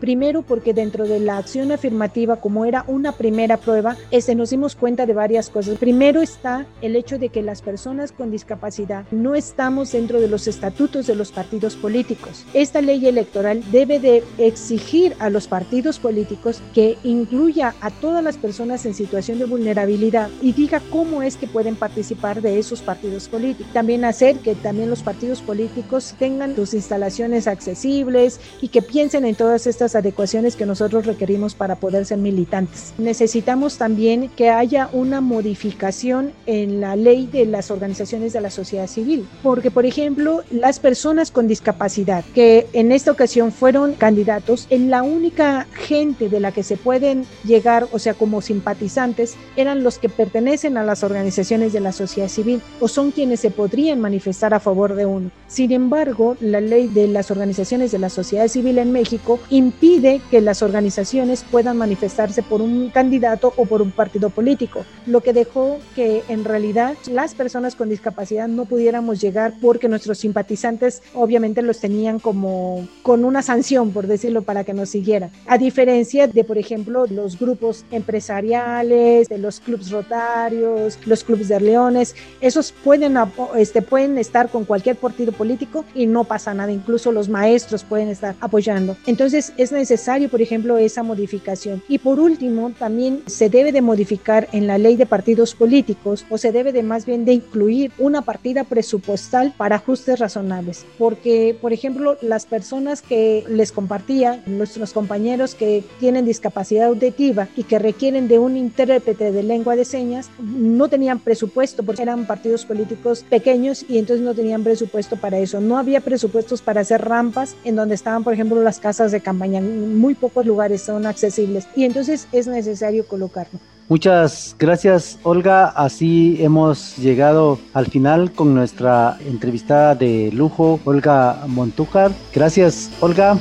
Primero 0.00 0.42
porque 0.42 0.74
dentro 0.74 1.06
de 1.06 1.20
la 1.20 1.36
acción 1.36 1.72
afirmativa, 1.72 2.36
como 2.36 2.64
era 2.64 2.84
una 2.86 3.12
primera 3.12 3.58
prueba, 3.58 3.96
este, 4.10 4.34
nos 4.34 4.50
dimos 4.50 4.74
cuenta 4.74 5.06
de 5.06 5.12
varias 5.12 5.50
cosas. 5.50 5.78
Primero 5.78 6.22
está 6.22 6.66
el 6.80 6.96
hecho 6.96 7.18
de 7.18 7.28
que 7.28 7.42
las 7.42 7.60
personas 7.62 8.10
con 8.10 8.30
discapacidad 8.30 9.04
no 9.10 9.34
estamos 9.34 9.92
dentro 9.92 10.20
de 10.20 10.28
los 10.28 10.39
estatutos 10.46 11.06
de 11.06 11.14
los 11.14 11.32
partidos 11.32 11.76
políticos. 11.76 12.44
Esta 12.54 12.80
ley 12.80 13.06
electoral 13.06 13.62
debe 13.70 13.98
de 13.98 14.22
exigir 14.38 15.14
a 15.18 15.30
los 15.30 15.46
partidos 15.46 15.98
políticos 15.98 16.62
que 16.74 16.96
incluya 17.04 17.74
a 17.80 17.90
todas 17.90 18.22
las 18.22 18.36
personas 18.36 18.86
en 18.86 18.94
situación 18.94 19.38
de 19.38 19.44
vulnerabilidad 19.44 20.30
y 20.42 20.52
diga 20.52 20.80
cómo 20.90 21.22
es 21.22 21.36
que 21.36 21.46
pueden 21.46 21.76
participar 21.76 22.42
de 22.42 22.58
esos 22.58 22.82
partidos 22.82 23.28
políticos. 23.28 23.72
También 23.72 24.04
hacer 24.04 24.38
que 24.38 24.54
también 24.54 24.90
los 24.90 25.02
partidos 25.02 25.42
políticos 25.42 26.14
tengan 26.18 26.54
sus 26.54 26.74
instalaciones 26.74 27.46
accesibles 27.46 28.40
y 28.60 28.68
que 28.68 28.82
piensen 28.82 29.24
en 29.24 29.34
todas 29.34 29.66
estas 29.66 29.94
adecuaciones 29.94 30.56
que 30.56 30.66
nosotros 30.66 31.06
requerimos 31.06 31.54
para 31.54 31.76
poder 31.76 32.06
ser 32.06 32.18
militantes. 32.18 32.92
Necesitamos 32.98 33.78
también 33.78 34.28
que 34.36 34.50
haya 34.50 34.88
una 34.92 35.20
modificación 35.20 36.32
en 36.46 36.80
la 36.80 36.96
ley 36.96 37.26
de 37.26 37.46
las 37.46 37.70
organizaciones 37.70 38.32
de 38.32 38.40
la 38.40 38.50
sociedad 38.50 38.86
civil, 38.86 39.26
porque 39.42 39.70
por 39.70 39.86
ejemplo, 39.86 40.19
las 40.50 40.80
personas 40.80 41.30
con 41.30 41.48
discapacidad 41.48 42.24
que 42.34 42.66
en 42.72 42.92
esta 42.92 43.12
ocasión 43.12 43.52
fueron 43.52 43.94
candidatos, 43.94 44.66
en 44.70 44.90
la 44.90 45.02
única 45.02 45.66
gente 45.72 46.28
de 46.28 46.40
la 46.40 46.52
que 46.52 46.62
se 46.62 46.76
pueden 46.76 47.26
llegar, 47.44 47.88
o 47.92 47.98
sea, 47.98 48.14
como 48.14 48.40
simpatizantes, 48.40 49.36
eran 49.56 49.82
los 49.82 49.98
que 49.98 50.08
pertenecen 50.08 50.76
a 50.76 50.84
las 50.84 51.02
organizaciones 51.02 51.72
de 51.72 51.80
la 51.80 51.92
sociedad 51.92 52.28
civil 52.28 52.60
o 52.80 52.88
son 52.88 53.10
quienes 53.10 53.40
se 53.40 53.50
podrían 53.50 54.00
manifestar 54.00 54.54
a 54.54 54.60
favor 54.60 54.94
de 54.94 55.06
uno. 55.06 55.30
Sin 55.48 55.72
embargo, 55.72 56.36
la 56.40 56.60
ley 56.60 56.88
de 56.88 57.08
las 57.08 57.30
organizaciones 57.30 57.92
de 57.92 57.98
la 57.98 58.08
sociedad 58.08 58.48
civil 58.48 58.78
en 58.78 58.92
México 58.92 59.40
impide 59.50 60.20
que 60.30 60.40
las 60.40 60.62
organizaciones 60.62 61.44
puedan 61.50 61.76
manifestarse 61.76 62.42
por 62.42 62.60
un 62.62 62.90
candidato 62.90 63.52
o 63.56 63.66
por 63.66 63.82
un 63.82 63.90
partido 63.90 64.30
político, 64.30 64.84
lo 65.06 65.20
que 65.20 65.32
dejó 65.32 65.78
que 65.94 66.22
en 66.28 66.44
realidad 66.44 66.94
las 67.10 67.34
personas 67.34 67.74
con 67.74 67.88
discapacidad 67.88 68.48
no 68.48 68.64
pudiéramos 68.64 69.20
llegar 69.20 69.54
porque 69.60 69.88
nuestros 69.88 70.09
simpatizantes 70.18 71.02
obviamente 71.14 71.62
los 71.62 71.80
tenían 71.80 72.18
como 72.18 72.86
con 73.02 73.24
una 73.24 73.42
sanción, 73.42 73.92
por 73.92 74.06
decirlo, 74.06 74.42
para 74.42 74.64
que 74.64 74.74
nos 74.74 74.90
siguieran. 74.90 75.30
A 75.46 75.58
diferencia 75.58 76.26
de, 76.26 76.44
por 76.44 76.58
ejemplo, 76.58 77.06
los 77.06 77.38
grupos 77.38 77.84
empresariales, 77.90 79.28
de 79.28 79.38
los 79.38 79.60
clubes 79.60 79.90
rotarios, 79.90 80.98
los 81.06 81.24
clubes 81.24 81.48
de 81.48 81.60
leones, 81.60 82.14
esos 82.40 82.72
pueden, 82.72 83.16
este, 83.56 83.82
pueden 83.82 84.18
estar 84.18 84.48
con 84.50 84.64
cualquier 84.64 84.96
partido 84.96 85.32
político 85.32 85.84
y 85.94 86.06
no 86.06 86.24
pasa 86.24 86.54
nada, 86.54 86.72
incluso 86.72 87.12
los 87.12 87.28
maestros 87.28 87.84
pueden 87.84 88.08
estar 88.08 88.34
apoyando. 88.40 88.96
Entonces 89.06 89.52
es 89.56 89.72
necesario, 89.72 90.28
por 90.28 90.42
ejemplo, 90.42 90.78
esa 90.78 91.02
modificación. 91.02 91.82
Y 91.88 91.98
por 91.98 92.20
último, 92.20 92.72
también 92.78 93.22
se 93.26 93.48
debe 93.48 93.72
de 93.72 93.82
modificar 93.82 94.48
en 94.52 94.66
la 94.66 94.78
ley 94.78 94.96
de 94.96 95.06
partidos 95.06 95.54
políticos 95.54 96.24
o 96.30 96.38
se 96.38 96.52
debe 96.52 96.72
de 96.72 96.82
más 96.82 97.06
bien 97.06 97.24
de 97.24 97.32
incluir 97.32 97.92
una 97.98 98.22
partida 98.22 98.64
presupuestal 98.64 99.52
para 99.56 99.78
ajustes 100.00 100.18
razonables, 100.18 100.86
porque, 100.98 101.56
por 101.60 101.72
ejemplo, 101.72 102.16
las 102.22 102.46
personas 102.46 103.02
que 103.02 103.44
les 103.48 103.70
compartía, 103.70 104.42
nuestros 104.46 104.92
compañeros 104.92 105.54
que 105.54 105.84
tienen 105.98 106.24
discapacidad 106.24 106.86
auditiva 106.86 107.48
y 107.56 107.64
que 107.64 107.78
requieren 107.78 108.28
de 108.28 108.38
un 108.38 108.56
intérprete 108.56 109.30
de 109.30 109.42
lengua 109.42 109.76
de 109.76 109.84
señas, 109.84 110.30
no 110.38 110.88
tenían 110.88 111.18
presupuesto 111.18 111.82
porque 111.82 112.02
eran 112.02 112.26
partidos 112.26 112.64
políticos 112.64 113.24
pequeños 113.28 113.84
y 113.88 113.98
entonces 113.98 114.24
no 114.24 114.34
tenían 114.34 114.64
presupuesto 114.64 115.16
para 115.16 115.38
eso. 115.38 115.60
No 115.60 115.76
había 115.76 116.00
presupuestos 116.00 116.62
para 116.62 116.80
hacer 116.80 117.02
rampas 117.02 117.56
en 117.64 117.76
donde 117.76 117.94
estaban, 117.94 118.24
por 118.24 118.32
ejemplo, 118.32 118.62
las 118.62 118.78
casas 118.78 119.12
de 119.12 119.20
campaña. 119.20 119.60
Muy 119.60 120.14
pocos 120.14 120.46
lugares 120.46 120.82
son 120.82 121.04
accesibles 121.04 121.66
y 121.76 121.84
entonces 121.84 122.26
es 122.32 122.46
necesario 122.46 123.06
colocarlo. 123.06 123.58
Muchas 123.90 124.54
gracias 124.56 125.18
Olga, 125.24 125.66
así 125.66 126.36
hemos 126.38 126.96
llegado 126.96 127.58
al 127.74 127.86
final 127.86 128.30
con 128.30 128.54
nuestra 128.54 129.18
entrevistada 129.26 129.96
de 129.96 130.30
lujo 130.32 130.78
Olga 130.84 131.42
Montújar. 131.48 132.12
Gracias 132.32 132.88
Olga. 133.00 133.36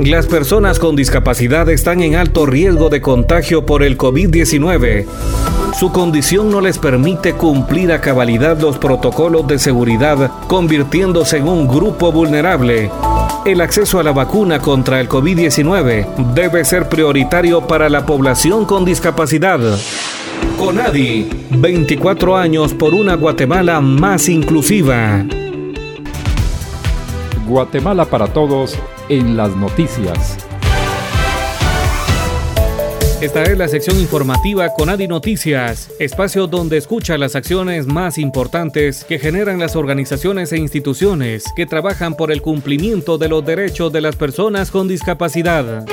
Las 0.00 0.26
personas 0.26 0.78
con 0.78 0.96
discapacidad 0.96 1.68
están 1.68 2.02
en 2.02 2.16
alto 2.16 2.46
riesgo 2.46 2.88
de 2.88 3.00
contagio 3.00 3.64
por 3.64 3.82
el 3.82 3.96
COVID-19. 3.96 5.06
Su 5.78 5.92
condición 5.92 6.50
no 6.50 6.60
les 6.60 6.78
permite 6.78 7.34
cumplir 7.34 7.92
a 7.92 8.00
cabalidad 8.00 8.58
los 8.60 8.78
protocolos 8.78 9.46
de 9.46 9.58
seguridad, 9.58 10.30
convirtiéndose 10.48 11.38
en 11.38 11.48
un 11.48 11.68
grupo 11.68 12.12
vulnerable 12.12 12.90
el 13.44 13.60
acceso 13.60 14.00
a 14.00 14.02
la 14.02 14.12
vacuna 14.12 14.58
contra 14.58 15.00
el 15.00 15.08
COVID-19 15.08 16.32
debe 16.34 16.64
ser 16.64 16.88
prioritario 16.88 17.66
para 17.66 17.90
la 17.90 18.06
población 18.06 18.64
con 18.64 18.86
discapacidad. 18.86 19.60
CONADI, 20.58 21.28
24 21.50 22.36
años 22.36 22.72
por 22.72 22.94
una 22.94 23.16
Guatemala 23.16 23.82
más 23.82 24.30
inclusiva. 24.30 25.26
Guatemala 27.46 28.06
para 28.06 28.28
todos 28.28 28.78
en 29.08 29.36
las 29.36 29.54
noticias. 29.56 30.36
Esta 33.20 33.42
es 33.44 33.56
la 33.56 33.68
sección 33.68 33.98
informativa 33.98 34.68
con 34.74 34.90
Adi 34.90 35.08
Noticias, 35.08 35.90
espacio 35.98 36.46
donde 36.46 36.76
escucha 36.76 37.16
las 37.16 37.36
acciones 37.36 37.86
más 37.86 38.18
importantes 38.18 39.04
que 39.04 39.18
generan 39.18 39.58
las 39.58 39.76
organizaciones 39.76 40.52
e 40.52 40.58
instituciones 40.58 41.44
que 41.56 41.64
trabajan 41.64 42.16
por 42.16 42.30
el 42.32 42.42
cumplimiento 42.42 43.16
de 43.16 43.28
los 43.28 43.44
derechos 43.44 43.92
de 43.92 44.02
las 44.02 44.16
personas 44.16 44.70
con 44.70 44.88
discapacidad. 44.88 45.86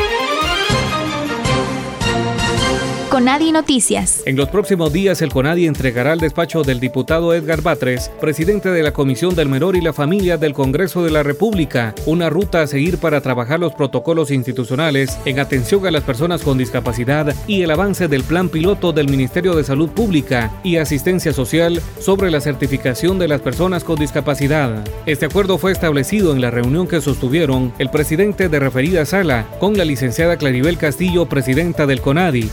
Conadi 3.12 3.52
Noticias. 3.52 4.24
En 4.26 4.38
los 4.38 4.47
próximos 4.47 4.93
días, 4.93 5.21
el 5.21 5.34
Conadi 5.34 5.67
entregará 5.67 6.13
al 6.13 6.21
despacho 6.21 6.62
del 6.62 6.80
diputado 6.80 7.34
Edgar 7.34 7.62
Batres, 7.62 8.10
presidente 8.21 8.69
de 8.69 8.84
la 8.84 8.93
Comisión 8.93 9.36
del 9.36 9.50
Menor 9.50 9.76
y 9.76 9.82
la 9.82 9.91
Familia 9.91 10.38
del 10.38 10.54
Congreso 10.54 11.04
de 11.04 11.12
la 11.12 11.21
República, 11.21 11.93
una 12.06 12.30
ruta 12.30 12.62
a 12.62 12.67
seguir 12.67 13.00
para 13.00 13.19
trabajar 13.19 13.60
los 13.60 13.74
protocolos 13.74 14.32
institucionales 14.32 15.19
en 15.26 15.41
atención 15.41 15.86
a 15.86 15.91
las 15.91 16.04
personas 16.04 16.41
con 16.41 16.58
discapacidad 16.58 17.36
y 17.47 17.63
el 17.63 17.71
avance 17.71 18.08
del 18.08 18.24
plan 18.24 18.47
piloto 18.47 18.93
del 18.93 19.10
Ministerio 19.10 19.56
de 19.56 19.65
Salud 19.65 19.89
Pública 19.89 20.50
y 20.63 20.78
Asistencia 20.78 21.34
Social 21.34 21.82
sobre 22.00 22.32
la 22.32 22.39
certificación 22.39 23.19
de 23.19 23.28
las 23.28 23.41
personas 23.41 23.84
con 23.84 24.00
discapacidad. 24.00 24.88
Este 25.06 25.26
acuerdo 25.26 25.58
fue 25.58 25.74
establecido 25.74 26.34
en 26.34 26.39
la 26.39 26.50
reunión 26.50 26.88
que 26.88 27.02
sostuvieron 27.02 27.74
el 27.78 27.89
presidente 27.89 28.47
de 28.47 28.60
referida 28.62 29.06
sala 29.06 29.47
con 29.60 29.78
la 29.78 29.84
licenciada 29.84 30.38
Claribel 30.38 30.78
Castillo, 30.78 31.26
presidenta 31.26 31.86
del 31.86 32.00
CONADI, 32.00 32.50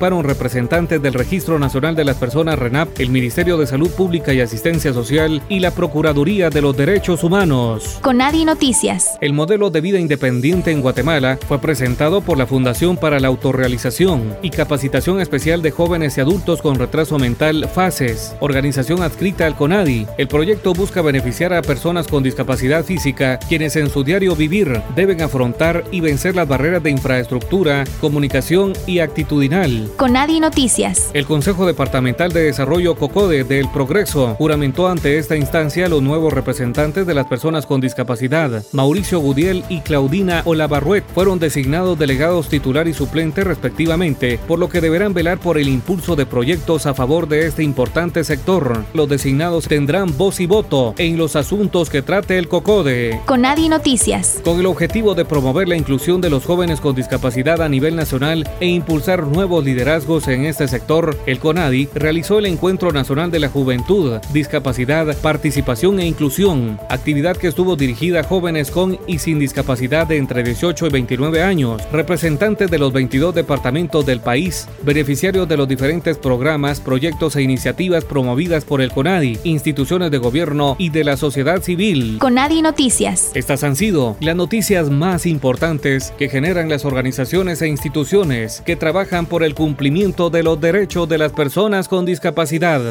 participaron 0.00 0.24
representantes 0.24 1.02
del 1.02 1.12
Registro 1.12 1.58
Nacional 1.58 1.94
de 1.94 2.06
las 2.06 2.16
Personas 2.16 2.58
RENAP, 2.58 3.00
el 3.00 3.10
Ministerio 3.10 3.58
de 3.58 3.66
Salud 3.66 3.90
Pública 3.90 4.32
y 4.32 4.40
Asistencia 4.40 4.94
Social 4.94 5.42
y 5.50 5.60
la 5.60 5.72
Procuraduría 5.72 6.48
de 6.48 6.62
los 6.62 6.74
Derechos 6.74 7.22
Humanos. 7.22 7.98
Conadi 8.00 8.46
Noticias. 8.46 9.18
El 9.20 9.34
modelo 9.34 9.68
de 9.68 9.82
vida 9.82 9.98
independiente 9.98 10.70
en 10.70 10.80
Guatemala 10.80 11.38
fue 11.46 11.60
presentado 11.60 12.22
por 12.22 12.38
la 12.38 12.46
Fundación 12.46 12.96
para 12.96 13.20
la 13.20 13.28
Autorrealización 13.28 14.36
y 14.40 14.48
Capacitación 14.48 15.20
Especial 15.20 15.60
de 15.60 15.70
Jóvenes 15.70 16.16
y 16.16 16.22
Adultos 16.22 16.62
con 16.62 16.76
Retraso 16.76 17.18
Mental 17.18 17.68
FACES, 17.68 18.36
organización 18.40 19.02
adscrita 19.02 19.44
al 19.44 19.54
CONADI. 19.54 20.06
El 20.16 20.28
proyecto 20.28 20.72
busca 20.72 21.02
beneficiar 21.02 21.52
a 21.52 21.60
personas 21.60 22.08
con 22.08 22.22
discapacidad 22.22 22.86
física 22.86 23.38
quienes 23.38 23.76
en 23.76 23.90
su 23.90 24.02
diario 24.02 24.34
vivir 24.34 24.80
deben 24.96 25.20
afrontar 25.20 25.84
y 25.90 26.00
vencer 26.00 26.36
las 26.36 26.48
barreras 26.48 26.82
de 26.82 26.90
infraestructura, 26.90 27.84
comunicación 28.00 28.72
y 28.86 29.00
actitudinal. 29.00 29.89
Conadi 29.96 30.40
Noticias. 30.40 31.10
El 31.12 31.26
Consejo 31.26 31.66
Departamental 31.66 32.32
de 32.32 32.42
Desarrollo 32.42 32.94
COCODE 32.94 33.44
del 33.44 33.68
Progreso 33.68 34.34
juramentó 34.36 34.88
ante 34.88 35.18
esta 35.18 35.36
instancia 35.36 35.86
a 35.86 35.88
los 35.88 36.02
nuevos 36.02 36.32
representantes 36.32 37.06
de 37.06 37.14
las 37.14 37.26
personas 37.26 37.66
con 37.66 37.80
discapacidad. 37.80 38.64
Mauricio 38.72 39.20
Gudiel 39.20 39.64
y 39.68 39.80
Claudina 39.80 40.42
Olavarruet 40.44 41.04
fueron 41.12 41.38
designados 41.38 41.98
delegados 41.98 42.48
titular 42.48 42.88
y 42.88 42.94
suplente 42.94 43.44
respectivamente, 43.44 44.38
por 44.46 44.58
lo 44.58 44.68
que 44.68 44.80
deberán 44.80 45.12
velar 45.12 45.38
por 45.38 45.58
el 45.58 45.68
impulso 45.68 46.16
de 46.16 46.26
proyectos 46.26 46.86
a 46.86 46.94
favor 46.94 47.28
de 47.28 47.46
este 47.46 47.62
importante 47.62 48.22
sector. 48.24 48.84
Los 48.94 49.08
designados 49.08 49.66
tendrán 49.68 50.16
voz 50.16 50.40
y 50.40 50.46
voto 50.46 50.94
en 50.98 51.16
los 51.16 51.36
asuntos 51.36 51.90
que 51.90 52.02
trate 52.02 52.38
el 52.38 52.48
COCODE. 52.48 53.20
Conadi 53.26 53.68
Noticias. 53.68 54.40
Con 54.44 54.60
el 54.60 54.66
objetivo 54.66 55.14
de 55.14 55.24
promover 55.24 55.68
la 55.68 55.76
inclusión 55.76 56.20
de 56.20 56.30
los 56.30 56.46
jóvenes 56.46 56.80
con 56.80 56.94
discapacidad 56.94 57.60
a 57.60 57.68
nivel 57.68 57.96
nacional 57.96 58.48
e 58.60 58.66
impulsar 58.66 59.24
nuevos 59.24 59.64
liderazgos 59.64 59.79
en 59.80 60.44
este 60.44 60.68
sector, 60.68 61.16
el 61.24 61.38
CONADI 61.38 61.88
realizó 61.94 62.38
el 62.38 62.44
Encuentro 62.44 62.92
Nacional 62.92 63.30
de 63.30 63.40
la 63.40 63.48
Juventud, 63.48 64.18
Discapacidad, 64.30 65.16
Participación 65.16 66.00
e 66.00 66.06
Inclusión, 66.06 66.78
actividad 66.90 67.36
que 67.38 67.48
estuvo 67.48 67.76
dirigida 67.76 68.20
a 68.20 68.24
jóvenes 68.24 68.70
con 68.70 68.98
y 69.06 69.20
sin 69.20 69.38
discapacidad 69.38 70.06
de 70.06 70.18
entre 70.18 70.42
18 70.42 70.86
y 70.86 70.90
29 70.90 71.42
años, 71.42 71.82
representantes 71.92 72.70
de 72.70 72.78
los 72.78 72.92
22 72.92 73.34
departamentos 73.34 74.04
del 74.04 74.20
país, 74.20 74.68
beneficiarios 74.82 75.48
de 75.48 75.56
los 75.56 75.66
diferentes 75.66 76.18
programas, 76.18 76.78
proyectos 76.78 77.36
e 77.36 77.42
iniciativas 77.42 78.04
promovidas 78.04 78.66
por 78.66 78.82
el 78.82 78.92
CONADI, 78.92 79.38
instituciones 79.44 80.10
de 80.10 80.18
gobierno 80.18 80.76
y 80.78 80.90
de 80.90 81.04
la 81.04 81.16
sociedad 81.16 81.62
civil. 81.62 82.18
Conadi 82.18 82.60
Noticias. 82.60 83.30
Estas 83.34 83.64
han 83.64 83.76
sido 83.76 84.16
las 84.20 84.36
noticias 84.36 84.90
más 84.90 85.24
importantes 85.24 86.12
que 86.18 86.28
generan 86.28 86.68
las 86.68 86.84
organizaciones 86.84 87.62
e 87.62 87.68
instituciones 87.68 88.62
que 88.66 88.76
trabajan 88.76 89.24
por 89.24 89.42
el 89.42 89.54
cumplimiento 89.70 90.30
de 90.30 90.42
los 90.42 90.60
derechos 90.60 91.08
de 91.08 91.16
las 91.16 91.30
personas 91.30 91.86
con 91.86 92.04
discapacidad. 92.04 92.82